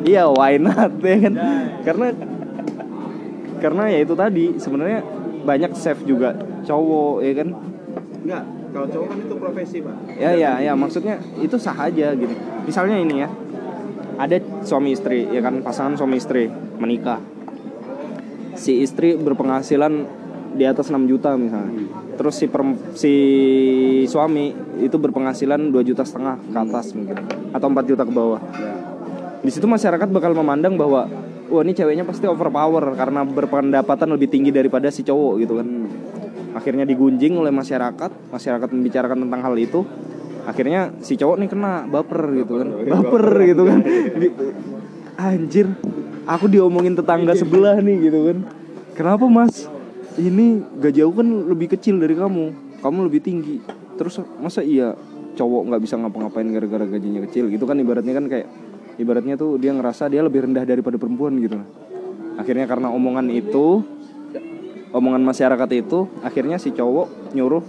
iya 0.02 0.26
why 0.26 0.58
not 0.58 0.98
ya 1.02 1.16
kan 1.22 1.34
karena 1.86 2.06
karena 3.58 3.82
ya 3.90 3.98
itu 4.02 4.14
tadi 4.14 4.44
sebenarnya 4.58 5.00
banyak 5.42 5.72
chef 5.78 5.98
juga 6.06 6.34
cowok 6.66 7.16
ya 7.22 7.32
kan 7.38 7.48
Enggak, 8.18 8.42
kalau 8.74 8.86
cowok 8.90 9.06
kan 9.08 9.18
itu 9.22 9.34
profesi, 9.38 9.76
Pak. 9.80 9.96
ya 10.18 10.30
ya 10.34 10.52
ya 10.58 10.72
maksudnya 10.74 11.16
itu 11.38 11.56
sah 11.56 11.76
aja 11.76 12.12
gitu. 12.12 12.34
Misalnya 12.66 12.96
ini 12.98 13.24
ya 13.24 13.28
ada 14.18 14.36
suami 14.66 14.92
istri 14.92 15.30
ya 15.30 15.38
kan 15.38 15.62
pasangan 15.62 15.94
suami 15.94 16.18
istri 16.18 16.50
menikah. 16.82 17.22
Si 18.58 18.82
istri 18.82 19.14
berpenghasilan 19.14 20.02
di 20.58 20.64
atas 20.66 20.90
6 20.90 21.06
juta 21.06 21.38
misalnya. 21.38 21.86
Terus 22.18 22.34
si 22.34 22.50
perem- 22.50 22.82
si 22.98 23.14
suami 24.10 24.50
itu 24.82 24.98
berpenghasilan 24.98 25.70
2 25.70 25.78
juta 25.86 26.02
setengah 26.02 26.42
ke 26.42 26.58
atas 26.58 26.90
mungkin 26.98 27.16
atau 27.54 27.66
4 27.70 27.86
juta 27.86 28.02
ke 28.02 28.10
bawah. 28.10 28.42
Di 29.38 29.50
situ 29.54 29.70
masyarakat 29.70 30.10
bakal 30.10 30.34
memandang 30.34 30.74
bahwa 30.74 31.06
wah 31.48 31.62
ini 31.62 31.72
ceweknya 31.72 32.02
pasti 32.02 32.26
overpower 32.26 32.92
karena 32.98 33.22
berpendapatan 33.22 34.10
lebih 34.18 34.28
tinggi 34.28 34.50
daripada 34.50 34.90
si 34.90 35.06
cowok 35.06 35.32
gitu 35.40 35.62
kan 35.62 35.68
akhirnya 36.58 36.82
digunjing 36.82 37.38
oleh 37.38 37.54
masyarakat 37.54 38.34
masyarakat 38.34 38.68
membicarakan 38.74 39.22
tentang 39.22 39.40
hal 39.46 39.54
itu. 39.54 39.86
Akhirnya 40.48 40.90
si 41.04 41.14
cowok 41.14 41.36
nih 41.38 41.48
kena 41.52 41.86
baper 41.86 42.34
gitu 42.34 42.52
kan. 42.58 42.68
Baper 42.82 43.24
gitu 43.46 43.62
kan. 43.62 43.78
Anjir 45.18 45.66
aku 46.26 46.50
diomongin 46.50 46.98
tetangga 46.98 47.38
sebelah 47.38 47.78
nih 47.78 48.10
gitu 48.10 48.18
kan. 48.32 48.38
Kenapa 48.98 49.24
mas? 49.30 49.70
Ini 50.18 50.58
gaji 50.82 51.00
aku 51.06 51.14
kan 51.22 51.28
lebih 51.46 51.78
kecil 51.78 52.02
dari 52.02 52.18
kamu. 52.18 52.76
Kamu 52.82 52.98
lebih 53.06 53.22
tinggi. 53.22 53.62
Terus 53.94 54.18
masa 54.42 54.66
iya 54.66 54.98
cowok 55.38 55.70
nggak 55.70 55.82
bisa 55.86 55.94
ngapa-ngapain 55.94 56.48
gara-gara 56.50 56.84
gajinya 56.88 57.22
kecil 57.30 57.46
gitu 57.52 57.62
kan? 57.68 57.78
Ibaratnya 57.78 58.14
kan 58.16 58.26
kayak 58.26 58.46
ibaratnya 58.98 59.38
tuh 59.38 59.60
dia 59.60 59.70
ngerasa 59.70 60.10
dia 60.10 60.24
lebih 60.26 60.48
rendah 60.48 60.66
daripada 60.66 60.98
perempuan 60.98 61.38
gitu. 61.38 61.60
Akhirnya 62.38 62.66
karena 62.66 62.88
omongan 62.90 63.30
itu 63.30 63.82
omongan 64.92 65.20
masyarakat 65.24 65.68
itu 65.76 66.08
akhirnya 66.24 66.56
si 66.56 66.72
cowok 66.72 67.32
nyuruh 67.36 67.64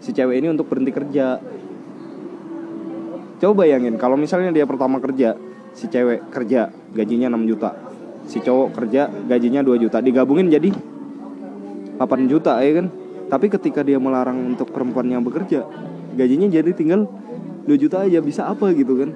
si 0.00 0.12
cewek 0.12 0.40
ini 0.40 0.52
untuk 0.52 0.68
berhenti 0.68 0.92
kerja. 0.92 1.40
Coba 3.40 3.64
bayangin 3.64 3.96
kalau 3.96 4.16
misalnya 4.16 4.52
dia 4.52 4.64
pertama 4.64 5.00
kerja 5.00 5.36
si 5.76 5.88
cewek 5.88 6.28
kerja 6.28 6.72
gajinya 6.92 7.32
6 7.32 7.50
juta. 7.50 7.70
Si 8.24 8.40
cowok 8.40 8.68
kerja 8.76 9.08
gajinya 9.28 9.60
2 9.60 9.84
juta. 9.84 10.00
Digabungin 10.00 10.48
jadi 10.48 10.72
8 11.96 12.00
juta 12.30 12.60
ya 12.60 12.72
kan? 12.80 12.86
Tapi 13.28 13.46
ketika 13.48 13.80
dia 13.80 13.96
melarang 13.96 14.54
untuk 14.54 14.68
perempuan 14.72 15.08
yang 15.08 15.24
bekerja 15.24 15.64
gajinya 16.14 16.48
jadi 16.48 16.70
tinggal 16.72 17.08
2 17.68 17.74
juta 17.76 18.04
aja. 18.04 18.20
Bisa 18.20 18.48
apa 18.48 18.72
gitu 18.72 18.96
kan? 19.00 19.10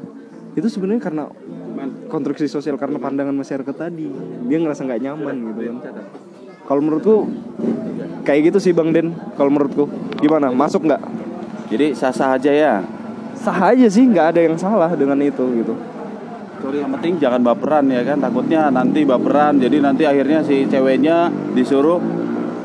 Itu 0.56 0.68
sebenarnya 0.68 1.04
karena 1.04 1.24
konstruksi 2.10 2.50
sosial 2.50 2.80
karena 2.80 3.00
pandangan 3.00 3.36
masyarakat 3.36 3.76
tadi. 3.76 4.08
Dia 4.48 4.58
ngerasa 4.60 4.84
nggak 4.84 5.00
nyaman 5.04 5.36
gitu 5.52 5.60
kan 5.68 5.76
kalau 6.68 6.84
menurutku 6.84 7.24
kayak 8.28 8.52
gitu 8.52 8.58
sih 8.60 8.72
bang 8.76 8.92
Den. 8.92 9.16
Kalau 9.40 9.48
menurutku. 9.48 9.88
Gimana? 10.20 10.52
Masuk 10.52 10.84
nggak? 10.84 11.00
Jadi 11.72 11.96
sah-sah 11.96 12.36
aja 12.36 12.52
ya. 12.52 12.74
sah 13.38 13.72
aja 13.72 13.86
sih 13.88 14.04
nggak 14.04 14.34
ada 14.34 14.40
yang 14.44 14.56
salah 14.60 14.92
dengan 14.92 15.16
itu 15.24 15.40
gitu. 15.56 15.72
Sorry 16.58 16.82
yang 16.82 16.90
penting 16.98 17.22
jangan 17.22 17.40
baperan 17.40 17.88
ya 17.88 18.04
kan? 18.04 18.20
Takutnya 18.20 18.68
nanti 18.68 19.08
baperan. 19.08 19.56
Jadi 19.56 19.80
nanti 19.80 20.04
akhirnya 20.04 20.44
si 20.44 20.68
ceweknya 20.68 21.32
disuruh 21.56 22.02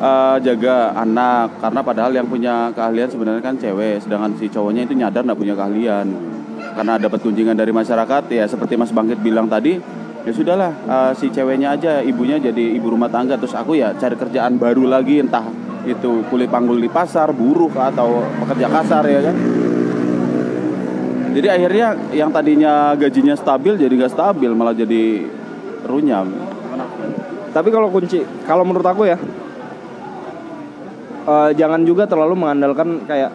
eh, 0.04 0.38
jaga 0.44 0.92
anak. 1.00 1.64
Karena 1.64 1.80
padahal 1.80 2.12
yang 2.12 2.28
punya 2.28 2.76
keahlian 2.76 3.08
sebenarnya 3.08 3.40
kan 3.40 3.56
cewek. 3.56 4.04
Sedangkan 4.04 4.36
si 4.36 4.52
cowoknya 4.52 4.84
itu 4.84 5.00
nyadar 5.00 5.24
nggak 5.24 5.40
punya 5.40 5.56
keahlian. 5.56 6.12
Karena 6.76 7.00
dapat 7.00 7.24
kunjungan 7.24 7.56
dari 7.56 7.72
masyarakat. 7.72 8.24
Ya 8.36 8.50
seperti 8.52 8.76
Mas 8.76 8.92
Bangkit 8.92 9.24
bilang 9.24 9.48
tadi 9.48 9.80
ya 10.24 10.32
sudahlah 10.32 10.72
eh, 10.72 11.12
si 11.20 11.28
ceweknya 11.32 11.76
aja 11.76 12.00
ibunya 12.04 12.40
jadi 12.40 12.80
ibu 12.80 12.92
rumah 12.92 13.12
tangga 13.12 13.36
terus 13.36 13.56
aku 13.56 13.76
ya 13.76 13.92
cari 13.96 14.16
kerjaan 14.16 14.56
baru 14.56 14.88
lagi 14.88 15.20
entah 15.20 15.44
itu 15.84 16.24
kulit 16.32 16.48
panggul 16.48 16.80
di 16.80 16.88
pasar 16.88 17.36
buruh 17.36 17.72
atau 17.76 18.24
pekerja 18.44 18.68
kasar 18.72 19.04
ya 19.04 19.20
kan 19.20 19.36
jadi 21.34 21.48
akhirnya 21.50 21.88
yang 22.14 22.30
tadinya 22.30 22.94
gajinya 22.94 23.34
stabil 23.34 23.74
jadi 23.74 23.90
nggak 23.90 24.14
stabil 24.14 24.54
malah 24.54 24.78
jadi 24.78 25.26
runyam. 25.90 26.30
Tapi 27.54 27.70
kalau 27.70 27.90
kunci, 27.90 28.22
kalau 28.46 28.66
menurut 28.66 28.86
aku 28.86 29.06
ya, 29.10 29.18
eh, 31.26 31.50
jangan 31.58 31.82
juga 31.86 32.06
terlalu 32.06 32.38
mengandalkan 32.38 33.06
kayak 33.06 33.34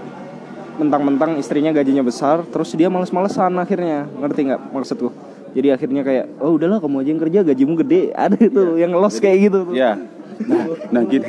mentang-mentang 0.79 1.38
istrinya 1.42 1.74
gajinya 1.74 2.07
besar, 2.07 2.46
terus 2.46 2.70
dia 2.79 2.87
males-malesan 2.87 3.59
akhirnya, 3.59 4.07
ngerti 4.22 4.40
nggak 4.46 4.62
maksudku? 4.74 5.11
Jadi 5.56 5.68
akhirnya 5.72 6.02
kayak, 6.04 6.24
oh 6.40 6.56
udahlah 6.56 6.78
kamu 6.78 7.00
aja 7.00 7.11
yang 7.11 7.22
kerja, 7.22 7.38
gajimu 7.46 7.74
gede, 7.80 8.02
ada 8.12 8.37
itu 8.37 8.62
yang 8.76 8.92
los 8.92 9.16
kayak 9.16 9.48
gitu. 9.48 9.58
Tuh. 9.72 9.74
Ya. 9.74 9.96
Nah, 10.44 10.64
nah 10.94 11.02
gini. 11.08 11.28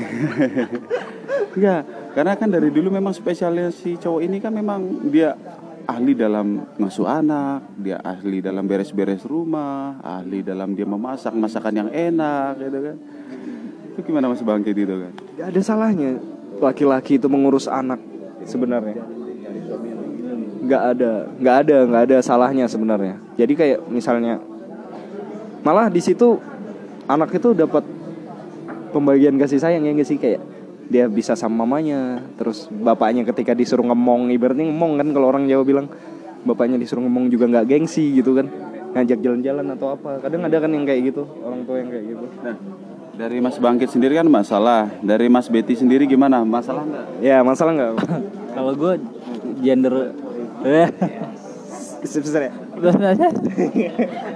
ya, 1.55 1.81
karena 2.13 2.33
kan 2.35 2.49
dari 2.51 2.69
dulu 2.69 2.91
memang 2.93 3.15
spesialis 3.15 3.79
si 3.79 3.95
cowok 3.95 4.21
ini 4.21 4.37
kan 4.43 4.53
memang 4.53 5.09
dia 5.09 5.33
ahli 5.89 6.13
dalam 6.13 6.61
ngasuh 6.77 7.07
anak, 7.09 7.65
dia 7.81 7.97
ahli 8.05 8.45
dalam 8.45 8.69
beres-beres 8.69 9.25
rumah, 9.25 9.97
ahli 10.05 10.45
dalam 10.45 10.77
dia 10.77 10.85
memasak 10.85 11.33
masakan 11.33 11.87
yang 11.87 11.89
enak 11.89 12.61
gitu 12.61 12.79
kan. 12.85 12.97
Itu 13.95 13.99
gimana 14.05 14.29
Mas 14.29 14.45
Bangkit 14.45 14.77
itu 14.77 14.93
kan? 14.93 15.13
Gak 15.41 15.47
ada 15.49 15.61
salahnya 15.65 16.21
laki-laki 16.61 17.17
itu 17.17 17.25
mengurus 17.25 17.65
anak 17.65 17.97
sebenarnya. 18.45 19.01
Nggak 20.59 20.83
ada, 20.95 21.11
nggak 21.39 21.55
ada, 21.65 21.77
nggak 21.87 22.03
ada 22.09 22.17
salahnya 22.19 22.65
sebenarnya. 22.67 23.15
Jadi 23.39 23.53
kayak 23.55 23.79
misalnya, 23.87 24.43
malah 25.63 25.87
di 25.87 26.03
situ 26.03 26.35
anak 27.07 27.31
itu 27.31 27.55
dapat 27.55 27.83
pembagian 28.91 29.39
kasih 29.39 29.57
sayang 29.57 29.87
ya 29.87 29.95
nggak 29.95 30.09
sih 30.09 30.19
kayak 30.19 30.41
dia 30.89 31.05
bisa 31.05 31.37
sama 31.37 31.63
mamanya, 31.63 32.19
terus 32.35 32.65
bapaknya 32.67 33.21
ketika 33.23 33.53
disuruh 33.53 33.85
ngomong, 33.87 34.33
ibaratnya 34.33 34.67
ngomong 34.67 34.97
kan 34.97 35.07
kalau 35.13 35.29
orang 35.29 35.45
Jawa 35.45 35.63
bilang 35.63 35.87
bapaknya 36.43 36.81
disuruh 36.81 37.05
ngomong 37.05 37.29
juga 37.29 37.45
nggak 37.45 37.65
gengsi 37.69 38.09
gitu 38.17 38.33
kan, 38.33 38.49
ngajak 38.97 39.21
jalan-jalan 39.21 39.69
atau 39.77 39.93
apa. 39.93 40.17
Kadang 40.19 40.49
ada 40.49 40.57
kan 40.57 40.73
yang 40.73 40.83
kayak 40.89 41.13
gitu, 41.13 41.23
orang 41.45 41.61
tua 41.63 41.77
yang 41.77 41.89
kayak 41.93 42.05
gitu. 42.09 42.25
Nah, 42.41 42.55
Dari 43.19 43.43
Mas 43.43 43.59
Bangkit 43.59 43.91
sendiri 43.91 44.15
kan 44.15 44.23
masalah. 44.31 44.87
Dari 45.03 45.27
Mas 45.27 45.51
Betty 45.51 45.75
sendiri 45.75 46.07
gimana? 46.07 46.47
Masalah 46.47 46.87
nggak? 46.87 47.05
Ya 47.19 47.43
masalah 47.43 47.75
nggak? 47.75 47.91
Kalau 48.55 48.71
gue 48.79 48.93
gender 49.59 50.15
Besar 52.03 52.41
ya? 52.47 52.51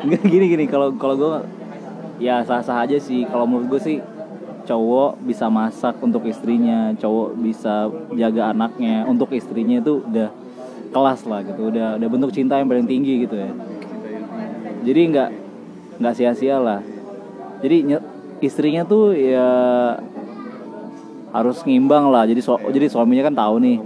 Enggak 0.04 0.24
gini 0.32 0.46
gini. 0.52 0.66
Kalau 0.68 0.96
kalau 0.96 1.16
gue 1.16 1.32
ya 2.20 2.44
sah 2.48 2.64
sah 2.64 2.84
aja 2.84 3.00
sih. 3.00 3.28
Kalau 3.28 3.48
menurut 3.48 3.68
gue 3.76 3.82
sih 3.84 3.98
cowok 4.64 5.20
bisa 5.24 5.48
masak 5.52 5.96
untuk 6.00 6.24
istrinya. 6.28 6.96
Cowok 7.00 7.36
bisa 7.40 7.88
jaga 8.16 8.52
anaknya. 8.56 9.04
Untuk 9.08 9.32
istrinya 9.36 9.80
itu 9.80 10.04
udah 10.04 10.30
kelas 10.92 11.22
lah 11.28 11.40
gitu. 11.44 11.72
Udah 11.72 12.00
udah 12.00 12.08
bentuk 12.12 12.32
cinta 12.32 12.60
yang 12.60 12.68
paling 12.72 12.88
tinggi 12.88 13.28
gitu 13.28 13.36
ya. 13.36 13.52
Jadi 14.84 15.02
nggak 15.12 15.30
nggak 16.04 16.14
sia-sia 16.16 16.60
lah. 16.60 16.80
Jadi 17.64 17.96
istrinya 18.44 18.84
tuh 18.84 19.16
ya 19.16 19.48
harus 21.32 21.64
ngimbang 21.64 22.12
lah. 22.12 22.28
Jadi 22.28 22.44
su- 22.44 22.64
jadi 22.72 22.92
suaminya 22.92 23.32
kan 23.32 23.36
tahu 23.36 23.56
nih 23.64 23.78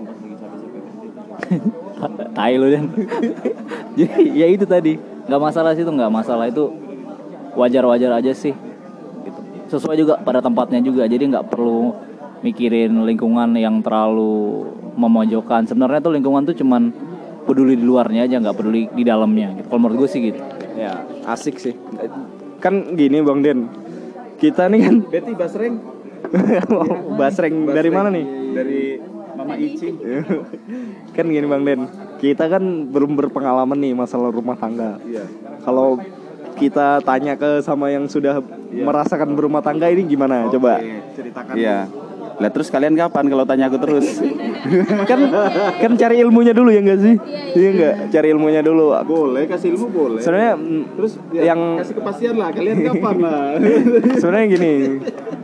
tai 2.33 2.55
lu 2.55 2.67
dan 2.69 2.85
jadi 3.97 4.21
ya 4.33 4.47
itu 4.47 4.65
tadi 4.69 4.97
nggak 5.27 5.41
masalah 5.41 5.73
sih 5.73 5.83
itu 5.83 5.91
nggak 5.91 6.11
masalah 6.13 6.45
itu 6.47 6.69
wajar-wajar 7.57 8.21
aja 8.21 8.31
sih 8.31 8.53
gitu. 9.25 9.39
sesuai 9.77 9.95
juga 9.97 10.13
pada 10.21 10.39
tempatnya 10.39 10.79
juga 10.79 11.09
jadi 11.09 11.25
nggak 11.25 11.49
perlu 11.49 11.97
mikirin 12.45 13.01
lingkungan 13.03 13.57
yang 13.57 13.81
terlalu 13.81 14.69
memojokkan 14.93 15.65
sebenarnya 15.65 15.99
tuh 16.05 16.13
lingkungan 16.13 16.45
tuh 16.45 16.53
cuman 16.53 16.93
peduli 17.49 17.73
di 17.73 17.85
luarnya 17.85 18.29
aja 18.29 18.37
nggak 18.37 18.55
peduli 18.55 18.85
di 18.93 19.01
dalamnya 19.01 19.57
gitu. 19.57 19.67
kalau 19.73 19.81
menurut 19.81 20.05
gue 20.05 20.09
sih 20.09 20.21
gitu 20.29 20.41
Ya 20.77 21.01
asik 21.25 21.57
sih. 21.57 21.73
Kan 22.61 22.93
gini 22.93 23.25
Bang 23.25 23.41
Den, 23.41 23.65
kita 24.37 24.69
nih 24.69 24.79
kan 24.85 24.95
Betty 25.09 25.33
Basreng. 25.33 25.81
basreng 27.19 27.65
dari 27.65 27.89
mana 27.89 28.13
nih? 28.13 28.25
Dari 28.53 28.81
Mama 29.37 29.53
Ici. 29.53 29.93
kan 31.15 31.25
gini 31.29 31.45
Bang 31.45 31.61
Den, 31.61 31.85
kita 32.17 32.49
kan 32.49 32.63
belum 32.89 33.13
berpengalaman 33.13 33.77
nih 33.77 33.93
masalah 33.93 34.33
rumah 34.33 34.57
tangga. 34.57 34.97
Iya. 35.05 35.29
Kalau 35.61 36.01
kita 36.57 37.05
tanya 37.05 37.37
ke 37.37 37.61
sama 37.61 37.93
yang 37.93 38.09
sudah 38.09 38.41
merasakan 38.73 39.37
berumah 39.37 39.61
tangga 39.61 39.93
ini 39.93 40.09
gimana? 40.09 40.49
Coba 40.49 40.81
ceritakan. 41.13 41.53
Iya. 41.53 41.85
Lah 42.37 42.53
terus 42.53 42.69
kalian 42.69 42.93
kapan 42.93 43.25
kalau 43.33 43.45
tanya 43.49 43.65
aku 43.65 43.77
terus? 43.81 44.21
kan 45.09 45.19
kan 45.81 45.91
cari 45.97 46.21
ilmunya 46.21 46.53
dulu 46.53 46.69
ya 46.69 46.81
enggak 46.85 47.01
sih? 47.01 47.15
Iya 47.57 47.69
enggak? 47.73 47.95
Cari 48.13 48.27
ilmunya 48.33 48.61
dulu. 48.61 48.93
boleh 49.05 49.49
kasih 49.49 49.73
ilmu 49.73 49.87
boleh. 49.89 50.21
Sebenarnya 50.21 50.53
mm, 50.53 50.83
terus 50.97 51.13
yang 51.33 51.59
kasih 51.81 51.95
kepastian 51.97 52.35
lah. 52.37 52.49
Kalian 52.53 52.77
kapan 52.93 53.15
lah? 53.21 53.41
sebenarnya 54.21 54.45
gini, 54.53 54.73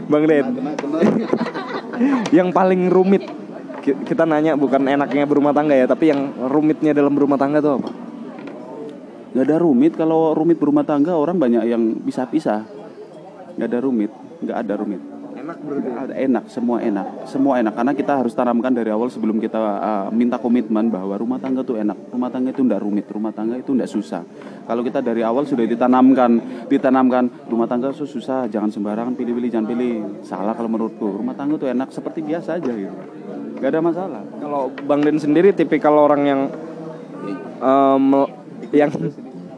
Bang 0.05 0.23
Den. 0.29 0.45
yang 2.33 2.49
paling 2.49 2.89
rumit 2.89 3.42
kita 3.83 4.23
nanya 4.23 4.55
bukan 4.55 4.87
enaknya 4.87 5.27
berumah 5.27 5.51
tangga 5.51 5.75
ya, 5.75 5.83
tapi 5.83 6.07
yang 6.07 6.31
rumitnya 6.47 6.95
dalam 6.95 7.11
berumah 7.11 7.35
tangga 7.35 7.59
tuh 7.59 7.83
apa? 7.83 7.89
Gak 9.33 9.45
ada 9.49 9.57
rumit 9.59 9.93
kalau 9.99 10.31
rumit 10.31 10.61
berumah 10.61 10.87
tangga 10.87 11.19
orang 11.19 11.35
banyak 11.35 11.67
yang 11.67 11.99
bisa 11.99 12.23
pisah. 12.29 12.63
Gak 13.59 13.67
ada 13.67 13.83
rumit, 13.83 14.09
nggak 14.41 14.57
ada 14.65 14.73
rumit. 14.79 15.01
Enak 15.43 15.59
ada 16.07 16.15
enak, 16.15 16.43
semua 16.47 16.79
enak, 16.79 17.27
semua 17.27 17.59
enak 17.59 17.75
karena 17.75 17.91
kita 17.91 18.15
harus 18.15 18.31
tanamkan 18.31 18.71
dari 18.71 18.87
awal 18.95 19.11
sebelum 19.11 19.43
kita 19.43 19.59
uh, 19.59 20.07
minta 20.07 20.39
komitmen 20.39 20.87
bahwa 20.87 21.19
rumah 21.19 21.35
tangga 21.35 21.67
itu 21.67 21.75
enak, 21.75 21.99
rumah 22.15 22.31
tangga 22.31 22.55
itu 22.55 22.63
ndak 22.63 22.79
rumit, 22.79 23.03
rumah 23.11 23.35
tangga 23.35 23.59
itu 23.59 23.75
ndak 23.75 23.91
susah. 23.91 24.23
Kalau 24.63 24.79
kita 24.87 25.03
dari 25.03 25.19
awal 25.19 25.43
sudah 25.43 25.67
ditanamkan, 25.67 26.39
ditanamkan 26.71 27.27
rumah 27.51 27.67
tangga 27.67 27.91
itu 27.91 28.07
susah, 28.07 28.47
jangan 28.47 28.71
sembarangan 28.71 29.19
pilih-pilih, 29.19 29.51
jangan 29.51 29.67
pilih. 29.67 30.23
Salah 30.23 30.55
kalau 30.55 30.71
menurutku, 30.71 31.11
rumah 31.11 31.35
tangga 31.35 31.59
itu 31.59 31.67
enak 31.67 31.91
seperti 31.91 32.23
biasa 32.23 32.63
aja 32.63 32.71
gitu, 32.71 32.95
gak 33.59 33.67
ada 33.67 33.83
masalah. 33.83 34.23
Kalau 34.39 34.71
Bang 34.87 35.03
Den 35.03 35.19
sendiri 35.19 35.51
tipikal 35.51 35.91
orang 35.99 36.23
yang 36.23 36.41
em, 37.59 38.05
yang 38.71 38.89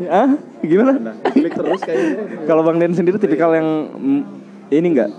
ah 0.10 0.34
gimana? 0.66 1.14
Klik 1.30 1.54
terus 1.54 1.82
kayaknya. 1.86 2.42
Kalau 2.50 2.66
Bang 2.66 2.82
Den 2.82 2.98
sendiri 2.98 3.22
tipikal 3.22 3.54
yang 3.54 3.70
ini 4.74 4.88
enggak 4.98 5.12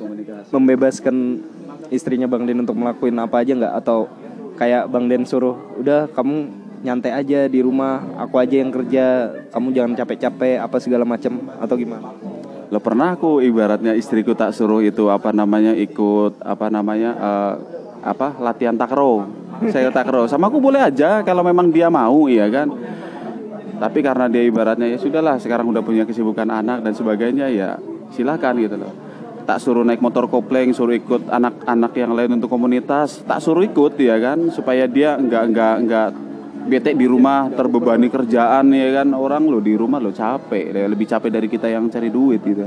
membebaskan 0.50 1.42
istrinya 1.90 2.26
Bang 2.26 2.46
Den 2.46 2.62
untuk 2.62 2.74
melakukan 2.74 3.14
apa 3.22 3.42
aja 3.42 3.52
nggak 3.54 3.74
atau 3.84 4.10
kayak 4.58 4.90
Bang 4.90 5.06
Den 5.06 5.28
suruh 5.28 5.54
udah 5.78 6.10
kamu 6.10 6.66
nyantai 6.82 7.12
aja 7.14 7.50
di 7.50 7.60
rumah 7.62 8.04
aku 8.20 8.38
aja 8.38 8.62
yang 8.62 8.70
kerja 8.70 9.32
kamu 9.50 9.68
jangan 9.74 9.92
capek-capek 9.98 10.60
apa 10.60 10.76
segala 10.78 11.04
macam 11.06 11.38
atau 11.58 11.74
gimana? 11.78 12.10
Lo 12.70 12.82
pernah 12.82 13.14
aku 13.14 13.38
ibaratnya 13.42 13.94
istriku 13.94 14.34
tak 14.34 14.50
suruh 14.50 14.82
itu 14.82 15.06
apa 15.06 15.30
namanya 15.30 15.70
ikut 15.74 16.42
apa 16.42 16.66
namanya 16.66 17.10
eh, 17.14 17.54
apa 18.02 18.38
latihan 18.42 18.74
takro. 18.74 19.26
Saya 19.72 19.88
takro 19.88 20.28
sama 20.28 20.52
aku 20.52 20.60
boleh 20.60 20.82
aja 20.82 21.24
kalau 21.24 21.40
memang 21.46 21.70
dia 21.70 21.88
mau 21.88 22.26
iya 22.26 22.50
kan. 22.50 22.68
Tapi 23.76 24.00
karena 24.00 24.26
dia 24.26 24.42
ibaratnya 24.44 24.88
ya 24.88 24.96
sudahlah 24.96 25.36
sekarang 25.36 25.68
udah 25.68 25.84
punya 25.84 26.08
kesibukan 26.08 26.48
anak 26.48 26.80
dan 26.80 26.96
sebagainya 26.96 27.46
ya 27.52 27.76
silakan 28.12 28.56
gitu 28.62 28.76
loh. 28.80 29.05
Tak 29.46 29.62
suruh 29.62 29.86
naik 29.86 30.02
motor 30.02 30.26
kopling, 30.26 30.74
suruh 30.74 30.98
ikut 30.98 31.30
anak-anak 31.30 31.92
yang 31.94 32.18
lain 32.18 32.34
untuk 32.34 32.50
komunitas, 32.50 33.22
tak 33.22 33.38
suruh 33.38 33.62
ikut 33.62 33.94
ya 33.94 34.18
kan? 34.18 34.50
Supaya 34.50 34.90
dia 34.90 35.14
nggak 35.14 35.44
nggak 35.54 35.76
nggak 35.86 36.08
bete 36.66 36.98
di 36.98 37.06
rumah 37.06 37.46
terbebani 37.54 38.10
kerjaan 38.10 38.74
ya 38.74 39.02
kan? 39.02 39.14
Orang 39.14 39.46
lo 39.46 39.62
di 39.62 39.78
rumah 39.78 40.02
lo 40.02 40.10
capek 40.10 40.74
ya, 40.74 40.90
lebih 40.90 41.06
capek 41.06 41.30
dari 41.30 41.46
kita 41.46 41.70
yang 41.70 41.86
cari 41.86 42.10
duit 42.10 42.42
gitu. 42.42 42.66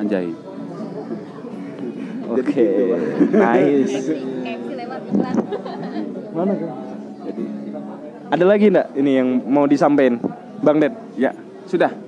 Anjay. 0.00 0.32
Oke, 2.26 2.66
nice. 3.36 3.92
Mana 6.32 6.52
kan? 6.56 6.70
Ada 8.26 8.44
lagi 8.48 8.66
enggak 8.72 8.88
ini 8.96 9.12
yang 9.12 9.28
mau 9.44 9.68
disampaikan, 9.68 10.18
Bang 10.64 10.80
Den? 10.80 10.96
ya 11.20 11.30
sudah 11.66 12.05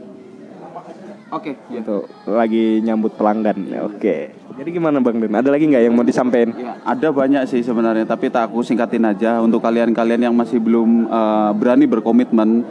oke 1.28 1.52
Gitu, 1.68 1.96
lagi 2.28 2.80
nyambut 2.80 3.12
pelanggan. 3.14 3.56
Oke. 3.84 4.32
Jadi 4.58 4.74
gimana 4.74 4.98
Bang 4.98 5.22
Den? 5.22 5.30
Ada 5.38 5.54
lagi 5.54 5.70
nggak 5.70 5.82
yang 5.86 5.94
mau 5.94 6.02
disampaikan? 6.02 6.50
Ya, 6.58 6.74
ada 6.82 7.08
banyak 7.14 7.46
sih 7.46 7.62
sebenarnya, 7.62 8.02
tapi 8.02 8.26
tak 8.26 8.50
aku 8.50 8.66
singkatin 8.66 9.06
aja 9.06 9.38
untuk 9.38 9.62
kalian-kalian 9.62 10.26
yang 10.26 10.34
masih 10.34 10.58
belum 10.58 11.06
eh, 11.06 11.50
berani 11.54 11.86
berkomitmen, 11.86 12.66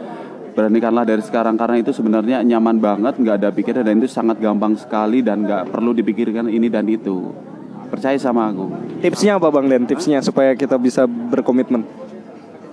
beranikanlah 0.52 1.08
dari 1.08 1.24
sekarang 1.24 1.56
karena 1.56 1.80
itu 1.80 1.96
sebenarnya 1.96 2.44
nyaman 2.44 2.76
banget, 2.76 3.16
nggak 3.16 3.36
ada 3.40 3.48
pikiran 3.48 3.88
dan 3.88 4.04
itu 4.04 4.10
sangat 4.10 4.36
gampang 4.36 4.76
sekali 4.76 5.24
dan 5.24 5.48
nggak 5.48 5.72
perlu 5.72 5.96
dipikirkan 5.96 6.52
ini 6.52 6.68
dan 6.68 6.84
itu. 6.92 7.32
Percaya 7.88 8.20
sama 8.20 8.52
aku. 8.52 8.68
Tipsnya 9.00 9.40
apa 9.40 9.48
Bang 9.48 9.64
Den? 9.72 9.88
Tipsnya 9.88 10.20
supaya 10.20 10.52
kita 10.52 10.76
bisa 10.76 11.08
berkomitmen. 11.08 11.88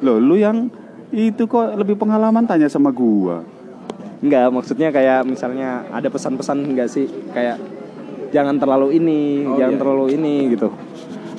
Loh, 0.03 0.19
lu 0.19 0.35
yang 0.35 0.67
itu 1.15 1.47
kok 1.47 1.71
lebih 1.79 1.95
pengalaman 1.95 2.43
tanya 2.43 2.67
sama 2.67 2.91
gua. 2.91 3.47
Enggak, 4.19 4.47
maksudnya 4.49 4.89
kayak 4.89 5.23
misalnya 5.23 5.83
ada 5.91 6.07
pesan-pesan 6.07 6.63
enggak 6.63 6.87
sih? 6.87 7.05
Kayak 7.31 7.59
jangan 8.31 8.55
terlalu 8.55 8.95
ini, 8.95 9.43
Oh, 9.43 9.55
jangan 9.55 9.75
iya. 9.75 9.81
terlalu 9.81 10.05
ini 10.13 10.33
gitu. 10.51 10.69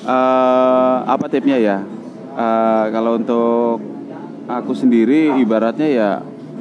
eh 0.07 0.97
apa 1.03 1.27
tipnya 1.27 1.59
ya? 1.59 1.77
Eh, 2.37 2.85
kalau 2.91 3.19
untuk 3.19 3.83
aku 4.47 4.71
sendiri 4.71 5.35
ibaratnya 5.37 5.89
ya 5.91 6.11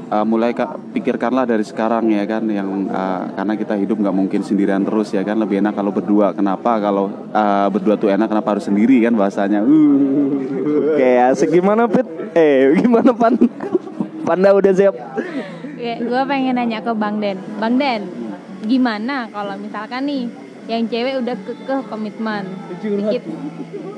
eh, 0.07 0.25
mulai 0.25 0.49
ka- 0.51 0.81
pikirkanlah 0.89 1.45
dari 1.45 1.61
sekarang 1.61 2.09
ya 2.09 2.25
kan 2.25 2.41
yang 2.49 2.89
eh, 2.89 3.21
karena 3.35 3.53
kita 3.53 3.77
hidup 3.77 4.01
nggak 4.01 4.15
mungkin 4.15 4.41
sendirian 4.41 4.81
terus 4.81 5.13
ya 5.13 5.21
kan 5.21 5.37
lebih 5.37 5.61
enak 5.61 5.77
kalau 5.77 5.93
berdua. 5.93 6.33
Kenapa 6.33 6.81
kalau 6.81 7.11
eh, 7.29 7.67
berdua 7.69 7.95
tuh 7.95 8.09
enak 8.09 8.25
kenapa 8.25 8.57
harus 8.57 8.65
sendiri 8.65 8.97
kan 8.99 9.13
bahasanya? 9.13 9.61
Uh. 9.61 10.41
Oke, 10.95 11.09
asik 11.29 11.53
gimana 11.53 11.85
Pit? 11.85 12.07
Eh, 12.33 12.73
gimana 12.81 13.13
Pan? 13.13 13.37
Panda 14.25 14.57
udah 14.57 14.73
siap? 14.73 14.95
Gue 15.95 16.21
pengen 16.23 16.55
nanya 16.55 16.79
ke 16.79 16.91
Bang 16.91 17.17
Den. 17.17 17.37
Bang 17.55 17.75
Den, 17.75 18.01
gimana 18.63 19.29
kalau 19.29 19.53
misalkan 19.55 20.03
nih 20.03 20.25
yang 20.65 20.83
cewek 20.83 21.21
udah 21.21 21.35
kekeh 21.37 21.81
komitmen 21.85 22.43
dikit 22.79 23.23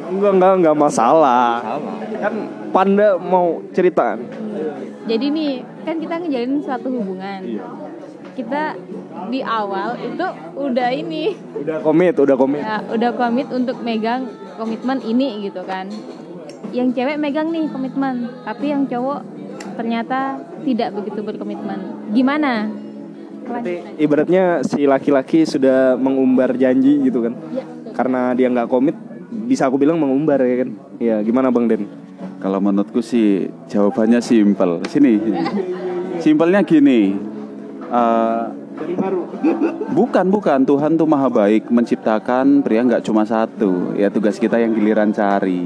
Enggak, 0.07 0.31
enggak, 0.33 0.53
enggak 0.57 0.75
masalah. 0.77 1.63
Kan 2.13 2.33
Panda 2.69 3.15
mau 3.15 3.63
cerita. 3.71 4.19
jadi 5.03 5.25
nih 5.25 5.51
kan 5.81 5.95
kita 5.97 6.15
ngejalin 6.17 6.59
suatu 6.59 6.91
hubungan 6.91 7.39
kita 8.33 8.75
di 9.25 9.39
awal 9.39 9.95
itu 9.97 10.27
udah 10.53 10.89
ini 10.91 11.31
Udah 11.55 11.79
komit, 11.79 12.13
udah 12.13 12.35
komit. 12.35 12.59
ya 12.59 12.83
udah 12.85 13.11
komit 13.13 13.47
untuk 13.49 13.79
megang 13.81 14.27
komitmen 14.53 14.99
ini 15.01 15.41
gitu 15.41 15.63
kan 15.63 15.87
yang 16.69 16.91
cewek 16.91 17.15
megang 17.15 17.49
nih 17.49 17.65
komitmen 17.65 18.27
tapi 18.43 18.67
yang 18.67 18.83
cowok 18.83 19.23
ternyata 19.77 20.41
tidak 20.65 20.89
begitu 20.97 21.19
berkomitmen 21.21 21.79
gimana 22.11 22.67
Berarti 23.47 23.73
ibaratnya 23.95 24.59
si 24.67 24.83
laki-laki 24.83 25.47
sudah 25.47 25.95
mengumbar 25.95 26.51
janji 26.59 26.99
gitu 27.07 27.23
kan. 27.23 27.33
Ya, 27.55 27.63
Karena 27.95 28.35
dia 28.35 28.51
nggak 28.51 28.67
komit, 28.67 28.95
bisa 29.47 29.71
aku 29.71 29.79
bilang 29.79 29.97
mengumbar 29.97 30.43
ya 30.43 30.67
kan. 30.67 30.69
Ya, 30.99 31.15
gimana 31.23 31.47
Bang 31.47 31.71
Den? 31.71 31.87
Kalau 32.43 32.59
menurutku 32.59 32.99
sih 32.99 33.47
jawabannya 33.71 34.19
simpel. 34.19 34.83
Sini. 34.91 35.15
Simpelnya 36.19 36.61
gini. 36.61 37.15
eh, 37.87 38.43
Bukan, 39.89 40.29
bukan. 40.29 40.61
Tuhan 40.61 40.99
tuh 41.01 41.09
maha 41.09 41.33
baik 41.33 41.71
menciptakan 41.73 42.61
pria 42.61 42.85
nggak 42.85 43.01
cuma 43.01 43.25
satu. 43.25 43.97
Ya 43.97 44.13
tugas 44.13 44.37
kita 44.37 44.61
yang 44.61 44.75
giliran 44.77 45.09
cari 45.09 45.65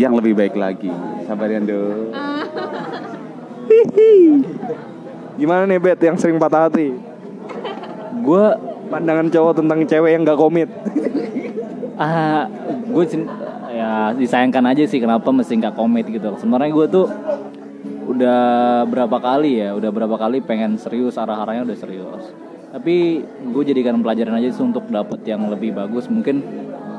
yang 0.00 0.16
lebih 0.16 0.32
baik 0.32 0.56
lagi. 0.56 0.88
Sabar 1.28 1.52
ya, 1.52 1.60
Do. 1.60 2.08
Gimana 5.40 5.62
nih 5.64 5.80
Bet 5.80 6.00
yang 6.04 6.16
sering 6.20 6.36
patah 6.36 6.68
hati? 6.68 7.12
gue 8.22 8.44
Pandangan 8.92 9.32
cowok 9.32 9.64
tentang 9.64 9.80
cewek 9.88 10.10
yang 10.12 10.22
gak 10.28 10.36
komit. 10.36 10.68
ah 11.96 12.44
gue 12.92 13.04
ya 13.72 14.12
disayangkan 14.16 14.64
aja 14.68 14.84
sih 14.84 15.00
kenapa 15.00 15.28
mesti 15.32 15.60
nggak 15.60 15.76
komit 15.76 16.08
gitu 16.08 16.34
sebenarnya 16.40 16.72
gue 16.72 16.86
tuh 16.88 17.06
udah 18.08 18.42
berapa 18.88 19.16
kali 19.16 19.64
ya 19.64 19.72
udah 19.76 19.90
berapa 19.92 20.16
kali 20.20 20.44
pengen 20.44 20.76
serius 20.76 21.16
arah-arahnya 21.16 21.68
udah 21.68 21.78
serius 21.78 22.32
tapi 22.72 23.22
gue 23.24 23.62
jadikan 23.64 24.00
pelajaran 24.00 24.40
aja 24.40 24.52
sih 24.52 24.64
untuk 24.64 24.88
dapet 24.88 25.24
yang 25.28 25.48
lebih 25.52 25.76
bagus 25.76 26.08
mungkin 26.08 26.40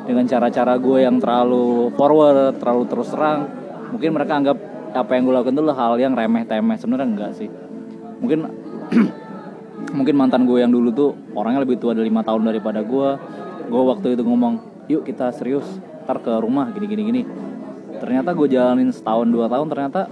dengan 0.06 0.26
cara-cara 0.30 0.78
gue 0.78 0.98
yang 1.04 1.18
terlalu 1.22 1.94
forward 1.98 2.58
terlalu 2.58 2.84
terus 2.90 3.10
terang 3.14 3.50
mungkin 3.94 4.10
mereka 4.14 4.34
anggap 4.40 4.58
apa 4.94 5.12
yang 5.18 5.26
gue 5.26 5.34
lakukan 5.34 5.54
itu 5.58 5.64
hal 5.74 5.94
yang 5.98 6.14
remeh 6.14 6.46
temeh 6.46 6.78
sebenarnya 6.78 7.08
enggak 7.10 7.32
sih. 7.36 7.50
Mungkin 8.22 8.40
mungkin 9.98 10.16
mantan 10.16 10.46
gue 10.46 10.62
yang 10.62 10.72
dulu 10.72 10.90
tuh 10.94 11.12
orangnya 11.34 11.66
lebih 11.66 11.82
tua 11.82 11.98
dari 11.98 12.08
lima 12.08 12.22
tahun 12.22 12.46
daripada 12.46 12.86
gue 12.86 13.10
gue 13.68 13.82
waktu 13.84 14.16
itu 14.16 14.24
ngomong 14.24 14.86
yuk 14.88 15.02
kita 15.06 15.34
serius 15.34 15.66
ntar 16.04 16.20
ke 16.20 16.32
rumah 16.40 16.68
gini 16.76 16.86
gini 16.88 17.02
gini 17.08 17.22
ternyata 17.98 18.36
gue 18.36 18.48
jalanin 18.52 18.92
setahun 18.92 19.32
dua 19.32 19.48
tahun 19.48 19.72
ternyata 19.72 20.12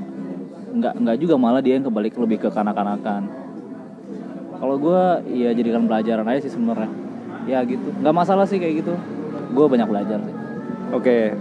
nggak 0.72 0.94
nggak 1.04 1.18
juga 1.20 1.36
malah 1.36 1.60
dia 1.60 1.76
yang 1.76 1.86
kebalik 1.88 2.16
lebih 2.16 2.48
ke 2.48 2.50
kanak-kanakan. 2.50 3.28
Kalau 4.62 4.76
gue 4.78 5.04
ya 5.36 5.50
jadikan 5.52 5.90
pelajaran 5.90 6.26
aja 6.30 6.40
sih 6.48 6.54
sebenarnya. 6.54 6.90
Ya 7.50 7.60
gitu. 7.66 7.92
Nggak 8.00 8.16
masalah 8.16 8.46
sih 8.48 8.62
kayak 8.62 8.86
gitu. 8.86 8.94
Gue 9.52 9.66
banyak 9.68 9.88
belajar 9.90 10.22
sih. 10.22 10.36
Oke. 10.96 11.36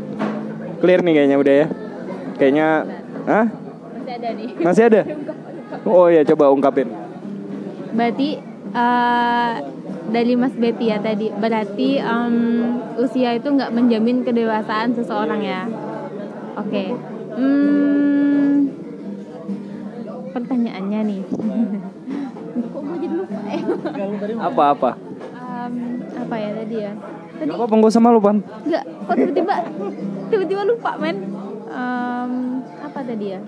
Clear 0.80 1.04
nih 1.04 1.12
kayaknya 1.14 1.36
udah 1.38 1.54
ya. 1.54 1.66
Kayaknya 2.40 2.68
Hah? 3.26 3.46
Masih 3.50 4.12
ada 4.16 4.28
nih. 4.32 4.48
Masih 4.60 4.82
ada? 4.88 5.00
Oh 5.86 6.06
iya 6.10 6.22
coba 6.26 6.50
ungkapin. 6.50 6.88
Berarti 7.94 8.38
eh, 8.74 9.52
dari 10.10 10.34
Mas 10.34 10.54
Betty 10.58 10.90
ya 10.90 10.98
tadi 10.98 11.30
berarti 11.30 12.02
em, 12.02 12.34
usia 12.98 13.38
itu 13.38 13.48
nggak 13.50 13.70
menjamin 13.70 14.26
kedewasaan 14.26 14.94
seseorang 14.94 15.40
ya. 15.42 15.62
Oke. 16.58 16.84
Hmm, 17.30 18.68
pertanyaannya 20.34 21.00
nih. 21.06 21.20
Kok 22.50 22.80
gue 22.82 22.96
jadi 22.98 23.14
lupa 23.14 23.40
ya? 23.46 23.62
Apa-apa? 24.42 24.90
Em, 25.38 25.74
apa 26.18 26.34
ya 26.34 26.50
tadi 26.58 26.76
ya? 26.82 26.92
Tadi 27.38 27.48
Gak 27.48 27.56
apa-apa 27.56 27.74
gak 27.78 27.90
usah 27.94 28.02
malu 28.02 28.18
Pan. 28.20 28.36
Enggak, 28.66 28.84
kok 28.84 29.14
tiba-tiba 29.16 29.54
tiba-tiba 30.28 30.62
lupa 30.66 30.90
men. 30.98 31.16
Em, 31.70 32.32
apa 33.00 33.16
tadi 33.16 33.26
ya? 33.32 33.40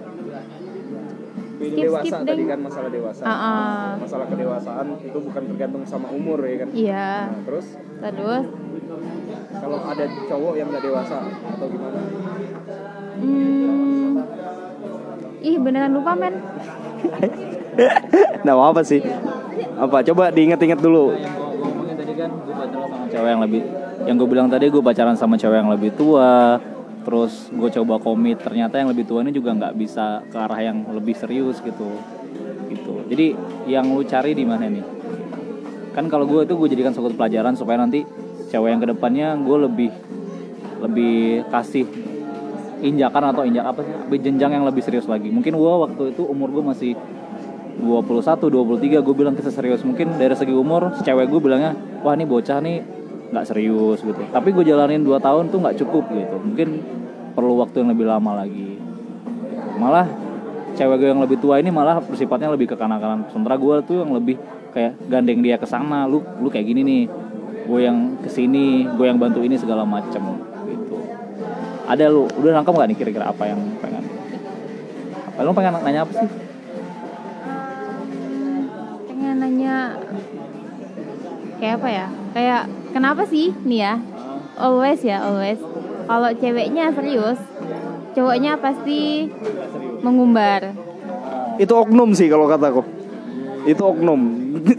Skip, 1.63 1.77
dewasa 1.77 2.09
skip, 2.09 2.25
tadi 2.25 2.43
deng. 2.43 2.49
kan 2.49 2.59
masalah 2.65 2.89
dewasa. 2.89 3.23
Ah, 3.23 3.37
ah. 3.37 3.85
Masalah 4.01 4.27
kedewasaan 4.33 4.87
itu 5.05 5.19
bukan 5.21 5.43
tergantung 5.53 5.85
sama 5.85 6.09
umur 6.09 6.41
ya 6.41 6.65
kan. 6.65 6.69
Iya. 6.73 7.09
Nah, 7.29 7.43
terus 7.45 7.67
Terus 8.01 8.45
kalau 9.53 9.79
ada 9.85 10.05
cowok 10.09 10.55
yang 10.57 10.67
gak 10.73 10.83
dewasa 10.89 11.17
atau 11.29 11.67
gimana? 11.69 12.01
hmm, 13.21 14.11
Ih, 15.45 15.57
beneran 15.61 15.93
lupa 15.93 16.17
men. 16.17 16.35
nah 18.49 18.57
apa 18.57 18.81
sih? 18.81 19.05
Apa? 19.77 20.01
Coba 20.01 20.33
diinget-inget 20.33 20.81
dulu. 20.81 21.13
yang 21.13 21.37
gue 21.77 21.95
tadi 21.95 22.13
kan 22.17 22.31
gue 22.33 22.55
pacaran 22.57 22.89
sama 22.89 23.07
cewek 23.13 23.29
yang 23.29 23.43
lebih 23.45 23.61
yang 24.03 24.17
gue 24.17 24.29
bilang 24.33 24.49
tadi 24.49 24.65
gue 24.73 24.83
pacaran 24.83 25.17
sama 25.21 25.35
cewek 25.37 25.59
yang 25.63 25.71
lebih 25.71 25.91
tua 25.95 26.59
terus 27.03 27.51
gue 27.51 27.71
coba 27.83 27.99
komit 27.99 28.39
ternyata 28.41 28.79
yang 28.79 28.91
lebih 28.91 29.05
tua 29.07 29.27
ini 29.27 29.35
juga 29.35 29.55
nggak 29.55 29.75
bisa 29.75 30.23
ke 30.31 30.37
arah 30.39 30.61
yang 30.63 30.87
lebih 30.95 31.15
serius 31.19 31.59
gitu 31.61 31.91
gitu. 32.73 33.05
Jadi 33.13 33.27
yang 33.69 33.87
lu 33.93 34.03
cari 34.07 34.33
di 34.33 34.45
mana 34.47 34.67
nih? 34.67 34.85
Kan 35.93 36.09
kalau 36.09 36.25
gue 36.25 36.49
itu 36.49 36.57
gue 36.57 36.69
jadikan 36.73 36.97
suatu 36.97 37.13
pelajaran 37.13 37.53
supaya 37.53 37.85
nanti 37.85 38.03
cewek 38.49 38.69
yang 38.73 38.81
ke 38.81 38.89
depannya 38.89 39.37
gue 39.37 39.59
lebih 39.69 39.91
lebih 40.83 41.47
kasih 41.53 41.87
injakan 42.83 43.31
atau 43.31 43.43
injak 43.45 43.69
apa 43.69 43.85
sih? 43.85 43.93
Lebih 44.09 44.19
jenjang 44.25 44.53
yang 44.57 44.65
lebih 44.65 44.83
serius 44.83 45.07
lagi. 45.07 45.29
Mungkin 45.29 45.53
gue 45.55 45.73
waktu 45.87 46.03
itu 46.17 46.23
umur 46.25 46.49
gue 46.51 46.65
masih 46.65 46.93
21, 47.83 48.49
23 48.49 49.05
gue 49.05 49.15
bilang 49.15 49.37
kita 49.37 49.53
serius 49.53 49.85
mungkin. 49.85 50.17
Dari 50.17 50.33
segi 50.35 50.55
umur 50.57 50.97
cewek 51.05 51.29
gue 51.29 51.41
bilangnya 51.41 51.77
wah 52.03 52.17
ini 52.17 52.25
bocah 52.25 52.59
nih 52.65 53.02
nggak 53.33 53.49
serius 53.49 54.05
gitu. 54.05 54.21
Tapi 54.29 54.49
gue 54.53 54.65
jalanin 54.69 55.01
2 55.01 55.17
tahun 55.17 55.49
tuh 55.49 55.59
nggak 55.65 55.77
cukup 55.81 56.05
gitu. 56.13 56.37
Mungkin 56.37 56.69
perlu 57.33 57.57
waktu 57.65 57.81
yang 57.81 57.91
lebih 57.97 58.05
lama 58.05 58.45
lagi. 58.45 58.77
Malah 59.81 60.05
cewek 60.77 60.97
gue 61.01 61.09
yang 61.09 61.25
lebih 61.25 61.41
tua 61.41 61.57
ini 61.61 61.73
malah 61.73 62.01
bersifatnya 62.05 62.53
lebih 62.53 62.73
ke 62.73 62.77
kanan-kanan 62.77 63.29
sementara 63.33 63.57
gue 63.57 63.75
tuh 63.89 64.05
yang 64.05 64.13
lebih 64.13 64.37
kayak 64.73 64.97
gandeng 65.09 65.45
dia 65.45 65.61
ke 65.61 65.69
sana 65.69 66.05
lu 66.05 66.21
lu 66.45 66.53
kayak 66.53 66.69
gini 66.69 66.85
nih. 66.85 67.05
Gue 67.63 67.89
yang 67.89 68.21
ke 68.21 68.29
sini 68.29 68.85
gue 68.85 69.07
yang 69.09 69.17
bantu 69.17 69.41
ini 69.41 69.57
segala 69.57 69.89
macem 69.89 70.21
gitu. 70.69 70.97
Ada 71.89 72.13
lu 72.13 72.29
udah 72.29 72.61
nangkep 72.61 72.75
gak 72.75 72.89
nih 72.93 72.97
kira-kira 73.01 73.33
apa 73.33 73.49
yang 73.49 73.61
pengen? 73.81 74.05
Apa 75.33 75.41
lu 75.41 75.57
pengen 75.57 75.73
nanya 75.81 76.05
apa 76.05 76.13
sih? 76.21 76.29
Pengen 79.09 79.35
nanya 79.41 79.77
kayak 81.63 81.75
apa 81.81 81.89
ya? 81.89 82.07
Kayak 82.33 82.63
kenapa 82.93 83.25
sih 83.27 83.51
nih 83.65 83.81
ya 83.81 83.95
always 84.61 85.01
ya 85.01 85.25
always 85.25 85.59
kalau 86.05 86.31
ceweknya 86.37 86.93
serius 86.93 87.41
cowoknya 88.13 88.61
pasti 88.61 89.33
mengumbar 90.05 90.77
Itu 91.61 91.77
oknum 91.77 92.17
sih 92.17 92.33
kalau 92.33 92.49
kataku. 92.49 92.81
Itu 93.69 93.85
oknum. 93.85 94.21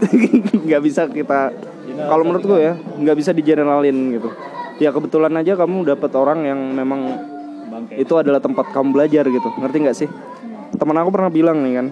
nggak 0.66 0.82
bisa 0.82 1.06
kita 1.06 1.54
kalau 1.94 2.26
menurut 2.26 2.42
gue 2.42 2.60
ya, 2.60 2.74
nggak 2.74 3.16
bisa 3.16 3.30
digeneralin 3.30 4.18
gitu. 4.18 4.28
Ya 4.82 4.90
kebetulan 4.90 5.30
aja 5.38 5.54
kamu 5.54 5.86
dapat 5.86 6.10
orang 6.18 6.42
yang 6.42 6.60
memang 6.74 7.14
itu 7.94 8.10
adalah 8.18 8.42
tempat 8.42 8.74
kamu 8.74 8.90
belajar 8.90 9.22
gitu. 9.30 9.48
Ngerti 9.54 9.76
nggak 9.86 9.96
sih? 9.96 10.10
Teman 10.74 10.98
aku 10.98 11.14
pernah 11.14 11.30
bilang 11.30 11.62
nih 11.62 11.78
kan, 11.78 11.86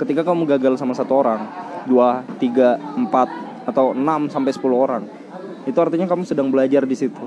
ketika 0.00 0.24
kamu 0.24 0.48
gagal 0.48 0.80
sama 0.80 0.96
satu 0.96 1.20
orang, 1.20 1.44
dua, 1.84 2.24
tiga, 2.40 2.80
empat, 2.96 3.28
atau 3.68 3.92
enam 3.92 4.32
sampai 4.32 4.56
10 4.56 4.64
orang, 4.72 5.04
itu 5.68 5.78
artinya 5.80 6.06
kamu 6.08 6.22
sedang 6.24 6.48
belajar 6.48 6.84
di 6.84 6.96
situ. 6.96 7.24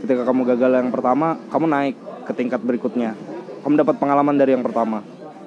Ketika 0.00 0.24
kamu 0.24 0.48
gagal 0.54 0.70
yang 0.80 0.90
pertama, 0.90 1.36
kamu 1.52 1.66
naik 1.68 1.96
ke 2.24 2.32
tingkat 2.32 2.60
berikutnya. 2.64 3.14
Kamu 3.62 3.76
dapat 3.76 4.00
pengalaman 4.00 4.34
dari 4.34 4.56
yang 4.56 4.64
pertama. 4.64 5.04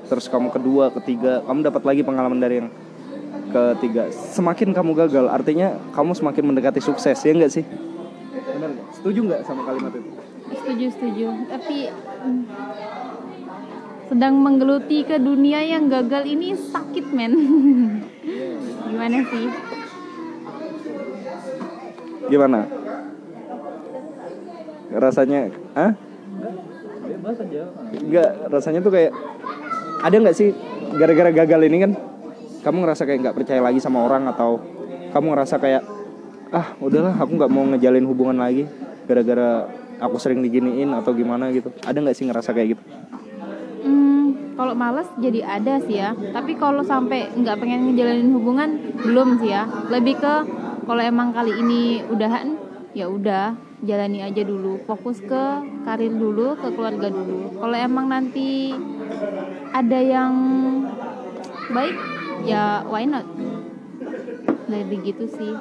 Terus 0.07 0.29
kamu 0.29 0.53
kedua, 0.53 0.93
ketiga, 0.93 1.41
kamu 1.43 1.65
dapat 1.65 1.83
lagi 1.83 2.01
pengalaman 2.05 2.37
dari 2.37 2.61
yang 2.61 2.69
ketiga. 3.49 4.13
Semakin 4.13 4.71
kamu 4.71 4.93
gagal, 5.07 5.25
artinya 5.31 5.79
kamu 5.97 6.13
semakin 6.13 6.43
mendekati 6.53 6.79
sukses, 6.83 7.17
ya 7.17 7.31
enggak 7.33 7.51
sih? 7.51 7.65
Benar 7.65 8.69
nggak? 8.77 8.87
Setuju 9.01 9.19
nggak 9.25 9.41
sama 9.47 9.65
kalimat 9.65 9.93
itu? 9.97 10.23
setuju 10.51 10.85
setuju 10.93 11.27
tapi 11.49 11.89
mm, 11.89 12.43
sedang 14.11 14.35
menggeluti 14.37 15.01
ke 15.07 15.17
dunia 15.17 15.63
yang 15.65 15.89
gagal 15.89 16.23
ini 16.27 16.53
sakit 16.53 17.05
men 17.09 17.33
gimana 18.87 19.17
sih 19.27 19.45
Gimana? 22.29 22.59
Rasanya, 24.93 25.49
ah? 25.73 25.91
Enggak, 27.93 28.29
rasanya 28.51 28.79
tuh 28.83 28.93
kayak 28.93 29.11
ada 30.03 30.15
nggak 30.19 30.35
sih 30.35 30.51
gara-gara 30.99 31.31
gagal 31.31 31.61
ini 31.65 31.77
kan 31.79 31.91
kamu 32.61 32.83
ngerasa 32.83 33.07
kayak 33.07 33.19
nggak 33.23 33.35
percaya 33.39 33.61
lagi 33.63 33.79
sama 33.79 34.03
orang 34.03 34.27
atau 34.27 34.59
kamu 35.15 35.33
ngerasa 35.33 35.55
kayak 35.57 35.83
ah 36.53 36.75
udahlah 36.83 37.15
aku 37.15 37.31
nggak 37.39 37.51
mau 37.51 37.63
ngejalin 37.71 38.05
hubungan 38.05 38.37
lagi 38.37 38.67
gara-gara 39.07 39.71
aku 39.97 40.19
sering 40.19 40.43
diginiin 40.43 40.91
atau 40.91 41.15
gimana 41.15 41.49
gitu 41.55 41.71
ada 41.87 41.97
nggak 41.97 42.15
sih 42.15 42.27
ngerasa 42.27 42.51
kayak 42.51 42.77
gitu 42.77 42.83
Hmm, 43.83 44.55
kalau 44.55 44.71
males 44.71 45.11
jadi 45.19 45.43
ada 45.43 45.75
sih 45.83 45.99
ya. 45.99 46.15
Tapi 46.15 46.55
kalau 46.55 46.87
sampai 46.87 47.27
nggak 47.35 47.59
pengen 47.59 47.91
ngejalanin 47.91 48.31
hubungan 48.31 48.69
belum 49.03 49.43
sih 49.43 49.51
ya. 49.51 49.67
Lebih 49.91 50.23
ke 50.23 50.33
kalau 50.83 51.03
emang 51.03 51.31
kali 51.31 51.53
ini 51.59 52.03
udahan 52.07 52.59
ya 52.93 53.09
udah 53.09 53.57
jalani 53.83 54.23
aja 54.23 54.43
dulu. 54.45 54.79
Fokus 54.87 55.19
ke 55.19 55.43
karir 55.83 56.13
dulu, 56.13 56.55
ke 56.55 56.67
keluarga 56.71 57.09
dulu. 57.11 57.57
Kalau 57.59 57.77
emang 57.77 58.07
nanti 58.07 58.71
ada 59.73 59.99
yang 59.99 60.33
baik 61.73 61.97
ya 62.47 62.85
why 62.87 63.03
not? 63.03 63.27
Lebih 64.69 65.13
gitu 65.13 65.25
sih. 65.27 65.53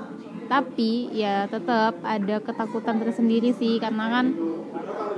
Tapi 0.46 1.10
ya 1.16 1.48
tetap 1.48 1.96
ada 2.04 2.36
ketakutan 2.42 3.00
tersendiri 3.00 3.56
sih 3.56 3.80
karena 3.80 4.10
kan 4.12 4.26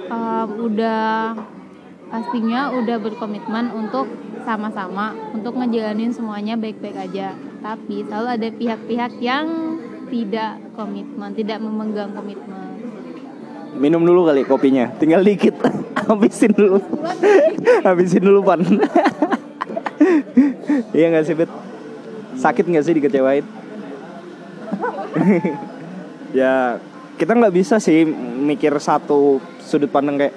um, 0.08 0.48
udah 0.70 1.34
pastinya 2.14 2.70
udah 2.70 3.02
berkomitmen 3.02 3.74
untuk 3.74 4.06
sama-sama 4.46 5.16
untuk 5.34 5.56
ngejalanin 5.58 6.14
semuanya 6.14 6.54
baik-baik 6.54 6.94
aja 6.94 7.34
tapi 7.64 8.04
selalu 8.04 8.28
ada 8.38 8.48
pihak-pihak 8.54 9.12
yang 9.18 9.73
tidak 10.14 10.62
komitmen 10.78 11.30
tidak 11.34 11.58
memegang 11.58 12.14
komitmen 12.14 12.62
Minum 13.74 14.06
dulu 14.06 14.30
kali 14.30 14.46
kopinya, 14.46 14.86
tinggal 15.02 15.26
dikit. 15.26 15.58
Habisin 16.06 16.54
dulu. 16.54 16.78
Habisin 17.82 18.22
dulu 18.22 18.46
pan. 18.46 18.62
iya 20.94 21.10
nggak 21.10 21.26
sih 21.26 21.34
bet? 21.34 21.50
Sakit 22.38 22.70
nggak 22.70 22.86
sih 22.86 22.94
dikecewain? 22.94 23.42
ya 26.38 26.78
kita 27.18 27.32
nggak 27.34 27.54
bisa 27.54 27.82
sih 27.82 28.06
mikir 28.46 28.74
satu 28.78 29.42
sudut 29.62 29.90
pandang 29.90 30.18
kayak 30.18 30.34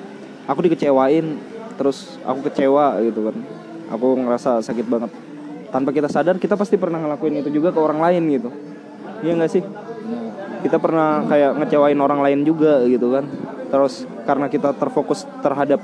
aku 0.49 0.65
dikecewain 0.65 1.37
terus 1.77 2.17
aku 2.25 2.49
kecewa 2.49 2.97
gitu 3.05 3.29
kan 3.29 3.35
aku 3.93 4.07
ngerasa 4.17 4.65
sakit 4.65 4.85
banget 4.85 5.11
tanpa 5.69 5.93
kita 5.93 6.09
sadar 6.09 6.41
kita 6.41 6.57
pasti 6.57 6.77
pernah 6.77 7.01
ngelakuin 7.01 7.41
itu 7.41 7.49
juga 7.49 7.73
ke 7.73 7.79
orang 7.81 8.01
lain 8.01 8.23
gitu 8.29 8.49
iya 9.25 9.33
nggak 9.37 9.51
sih? 9.51 9.63
Kita 10.65 10.77
pernah 10.81 11.23
kayak 11.29 11.57
ngecewain 11.61 11.99
orang 12.01 12.19
lain 12.21 12.39
juga 12.43 12.81
gitu 12.85 13.13
kan. 13.13 13.25
Terus 13.67 14.07
karena 14.25 14.47
kita 14.49 14.73
terfokus 14.75 15.23
terhadap 15.39 15.79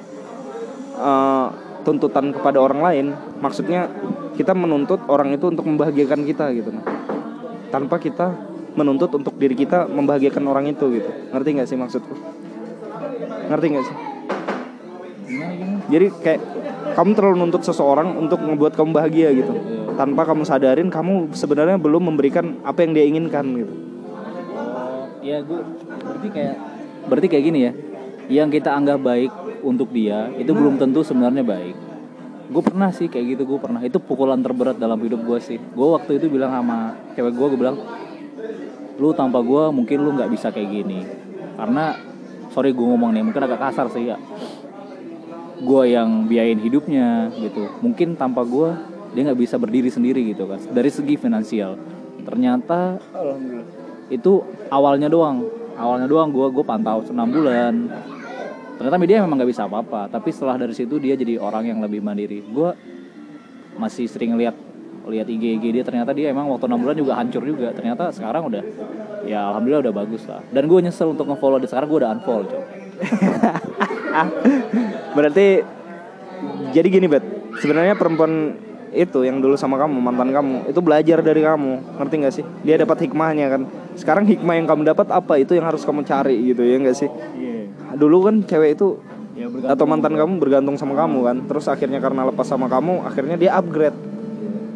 eh, 0.97 1.47
tuntutan 1.83 2.31
kepada 2.31 2.63
orang 2.63 2.79
lain 2.79 3.05
maksudnya 3.43 3.91
kita 4.39 4.55
menuntut 4.55 5.03
orang 5.11 5.35
itu 5.35 5.51
untuk 5.51 5.67
membahagiakan 5.67 6.23
kita 6.23 6.47
gitu 6.55 6.71
nah 6.71 6.87
tanpa 7.75 7.99
kita 7.99 8.31
menuntut 8.77 9.09
untuk 9.17 9.33
diri 9.37 9.57
kita 9.57 9.89
membahagiakan 9.89 10.43
orang 10.45 10.65
itu 10.69 10.85
gitu. 10.93 11.09
Ngerti 11.33 11.49
nggak 11.57 11.67
sih 11.69 11.77
maksudku? 11.77 12.13
Ngerti 13.49 13.65
nggak 13.69 13.85
sih? 13.85 13.97
Jadi 15.89 16.05
kayak 16.21 16.41
kamu 16.93 17.11
terlalu 17.17 17.35
nuntut 17.41 17.65
seseorang 17.65 18.13
untuk 18.17 18.41
membuat 18.41 18.77
kamu 18.77 18.93
bahagia 18.93 19.33
gitu 19.33 19.53
tanpa 19.95 20.27
kamu 20.27 20.43
sadarin 20.45 20.89
kamu 20.89 21.33
sebenarnya 21.33 21.77
belum 21.77 22.13
memberikan 22.13 22.59
apa 22.65 22.83
yang 22.83 22.91
dia 22.93 23.05
inginkan 23.07 23.45
gitu. 23.57 23.73
Ya 25.23 25.39
gue 25.39 25.59
berarti 26.03 26.27
kayak 26.27 26.55
berarti 27.07 27.27
kayak 27.31 27.43
gini 27.47 27.59
ya. 27.63 27.71
Yang 28.27 28.59
kita 28.59 28.75
anggap 28.75 28.99
baik 28.99 29.31
untuk 29.63 29.91
dia 29.95 30.31
itu 30.35 30.51
belum 30.51 30.75
tentu 30.75 31.01
sebenarnya 31.01 31.43
baik. 31.43 31.75
Gue 32.51 32.63
pernah 32.63 32.91
sih 32.91 33.07
kayak 33.07 33.39
gitu 33.39 33.43
gue 33.55 33.59
pernah. 33.59 33.79
Itu 33.81 34.03
pukulan 34.03 34.43
terberat 34.43 34.75
dalam 34.75 34.99
hidup 34.99 35.23
gue 35.23 35.39
sih. 35.39 35.57
Gue 35.57 35.87
waktu 35.95 36.19
itu 36.19 36.27
bilang 36.27 36.51
sama 36.51 36.99
cewek 37.15 37.33
gue 37.33 37.47
gue 37.55 37.59
bilang 37.59 37.77
lu 38.99 39.09
tanpa 39.15 39.41
gue 39.41 39.63
mungkin 39.73 39.97
lu 40.03 40.13
nggak 40.13 40.29
bisa 40.29 40.51
kayak 40.51 40.69
gini. 40.69 41.07
Karena 41.55 41.95
sorry 42.51 42.75
gue 42.75 42.85
ngomong 42.85 43.15
nih 43.15 43.23
mungkin 43.23 43.41
agak 43.47 43.59
kasar 43.63 43.87
sih 43.89 44.11
ya. 44.11 44.19
Gue 45.63 45.95
yang 45.95 46.27
biayain 46.27 46.59
hidupnya 46.59 47.31
gitu. 47.39 47.71
Mungkin 47.79 48.19
tanpa 48.19 48.43
gue 48.43 48.92
dia 49.13 49.21
nggak 49.29 49.39
bisa 49.39 49.55
berdiri 49.61 49.89
sendiri 49.93 50.33
gitu 50.33 50.49
kan 50.49 50.59
dari 50.73 50.89
segi 50.89 51.15
finansial. 51.15 51.77
Ternyata 52.23 52.97
itu 54.09 54.41
awalnya 54.73 55.07
doang 55.07 55.45
awalnya 55.77 56.09
doang 56.09 56.33
gue 56.33 56.47
gue 56.49 56.65
pantau 56.65 57.05
enam 57.05 57.29
bulan. 57.29 57.73
Ternyata 58.73 58.97
dia 59.05 59.21
memang 59.21 59.37
nggak 59.37 59.51
bisa 59.53 59.69
apa-apa 59.69 60.09
tapi 60.09 60.33
setelah 60.33 60.57
dari 60.57 60.73
situ 60.73 60.97
dia 60.97 61.13
jadi 61.13 61.37
orang 61.37 61.69
yang 61.69 61.79
lebih 61.79 62.01
mandiri. 62.01 62.41
Gue 62.41 62.73
masih 63.77 64.09
sering 64.09 64.33
lihat 64.37 64.57
lihat 65.03 65.27
IG 65.27 65.59
IG 65.59 65.65
dia 65.75 65.83
ternyata 65.83 66.15
dia 66.15 66.31
emang 66.31 66.47
waktu 66.47 66.65
enam 66.65 66.79
bulan 66.81 66.95
juga 66.97 67.13
hancur 67.17 67.45
juga. 67.45 67.69
Ternyata 67.71 68.09
sekarang 68.09 68.49
udah 68.49 68.63
ya 69.29 69.53
alhamdulillah 69.53 69.89
udah 69.89 69.93
bagus 69.93 70.25
lah. 70.25 70.41
Dan 70.49 70.65
gue 70.65 70.79
nyesel 70.83 71.13
untuk 71.13 71.29
ngefollow 71.29 71.61
dia 71.61 71.69
sekarang 71.69 71.87
gue 71.89 71.99
udah 72.01 72.11
unfollow 72.17 72.45
coy 72.49 72.63
berarti 75.17 75.47
jadi 76.73 76.87
gini 76.89 77.07
bet. 77.09 77.23
Sebenarnya 77.61 77.93
perempuan 77.93 78.57
itu 78.93 79.25
yang 79.25 79.41
dulu 79.41 79.57
sama 79.57 79.75
kamu 79.81 79.97
mantan 79.97 80.29
kamu 80.29 80.69
itu 80.69 80.79
belajar 80.79 81.19
dari 81.25 81.41
kamu 81.41 81.97
ngerti 81.97 82.15
nggak 82.21 82.33
sih? 82.33 82.45
Dia 82.61 82.77
dapat 82.77 83.09
hikmahnya 83.09 83.45
kan. 83.49 83.61
Sekarang 83.97 84.23
hikmah 84.29 84.53
yang 84.57 84.69
kamu 84.69 84.81
dapat 84.93 85.09
apa? 85.09 85.33
Itu 85.41 85.57
yang 85.57 85.65
harus 85.65 85.81
kamu 85.81 86.05
cari 86.05 86.37
gitu 86.53 86.61
ya 86.61 86.77
nggak 86.77 86.97
sih? 86.97 87.09
Dulu 87.97 88.29
kan 88.29 88.35
cewek 88.45 88.77
itu 88.77 89.01
ya 89.33 89.49
atau 89.49 89.85
mantan 89.89 90.13
kamu 90.13 90.37
bergantung 90.37 90.77
sama 90.77 90.93
kamu 90.93 91.19
kan. 91.25 91.37
Terus 91.49 91.65
akhirnya 91.65 91.97
karena 91.97 92.29
lepas 92.29 92.45
sama 92.45 92.69
kamu 92.69 93.01
akhirnya 93.03 93.35
dia 93.35 93.51
upgrade. 93.57 93.97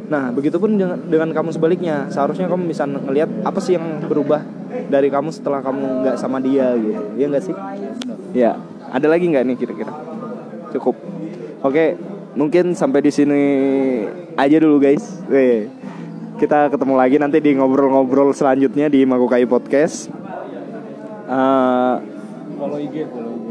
Nah 0.09 0.33
begitupun 0.33 0.81
dengan, 0.81 0.97
dengan 1.05 1.29
kamu 1.31 1.53
sebaliknya. 1.53 2.09
Seharusnya 2.09 2.49
kamu 2.49 2.65
bisa 2.65 2.89
ngelihat 2.89 3.29
apa 3.45 3.61
sih 3.61 3.77
yang 3.77 4.01
berubah 4.09 4.41
dari 4.89 5.13
kamu 5.13 5.29
setelah 5.29 5.61
kamu 5.61 6.03
nggak 6.03 6.15
sama 6.17 6.41
dia 6.41 6.73
gitu 6.73 7.03
ya 7.21 7.25
nggak 7.29 7.43
sih? 7.45 7.55
Ya. 8.33 8.57
Ada 8.87 9.05
lagi 9.05 9.29
nggak 9.29 9.43
nih 9.45 9.55
kira-kira? 9.61 9.93
Cukup. 10.73 10.95
Oke 11.61 12.16
mungkin 12.37 12.77
sampai 12.77 13.01
di 13.01 13.11
sini 13.11 13.41
aja 14.37 14.57
dulu 14.61 14.77
guys 14.77 15.25
Weh, 15.25 15.65
kita 16.37 16.69
ketemu 16.69 16.93
lagi 16.93 17.17
nanti 17.17 17.41
di 17.41 17.57
ngobrol-ngobrol 17.57 18.29
selanjutnya 18.31 18.87
di 18.87 19.01
Makukai 19.03 19.49
Podcast 19.49 20.13
Eh, 21.27 21.95
follow 22.55 22.79
IG 22.79 23.03
follow 23.11 23.35
IG 23.35 23.47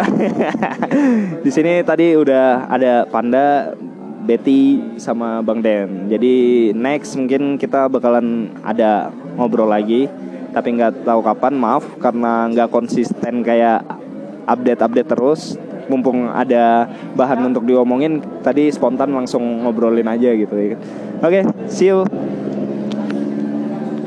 di 1.44 1.50
sini 1.52 1.84
tadi 1.86 2.16
udah 2.16 2.66
ada 2.66 3.04
Panda, 3.06 3.76
Betty 4.24 4.96
sama 4.96 5.44
Bang 5.44 5.60
Den. 5.60 6.08
Jadi 6.08 6.70
next 6.72 7.14
mungkin 7.20 7.60
kita 7.60 7.86
bakalan 7.86 8.50
ada 8.64 9.12
ngobrol 9.36 9.68
lagi, 9.68 10.08
tapi 10.56 10.74
nggak 10.74 11.04
tahu 11.04 11.20
kapan. 11.20 11.54
Maaf 11.54 11.84
karena 12.00 12.48
nggak 12.48 12.72
konsisten 12.72 13.44
kayak 13.44 13.84
update-update 14.48 15.10
terus. 15.12 15.60
Mumpung 15.90 16.30
ada 16.30 16.86
bahan 17.18 17.50
untuk 17.50 17.66
diomongin, 17.66 18.22
tadi 18.46 18.70
spontan 18.70 19.10
langsung 19.10 19.66
ngobrolin 19.66 20.06
aja 20.06 20.30
gitu. 20.30 20.54
Oke, 21.20 21.42
see 21.66 21.90
you. 21.90 22.06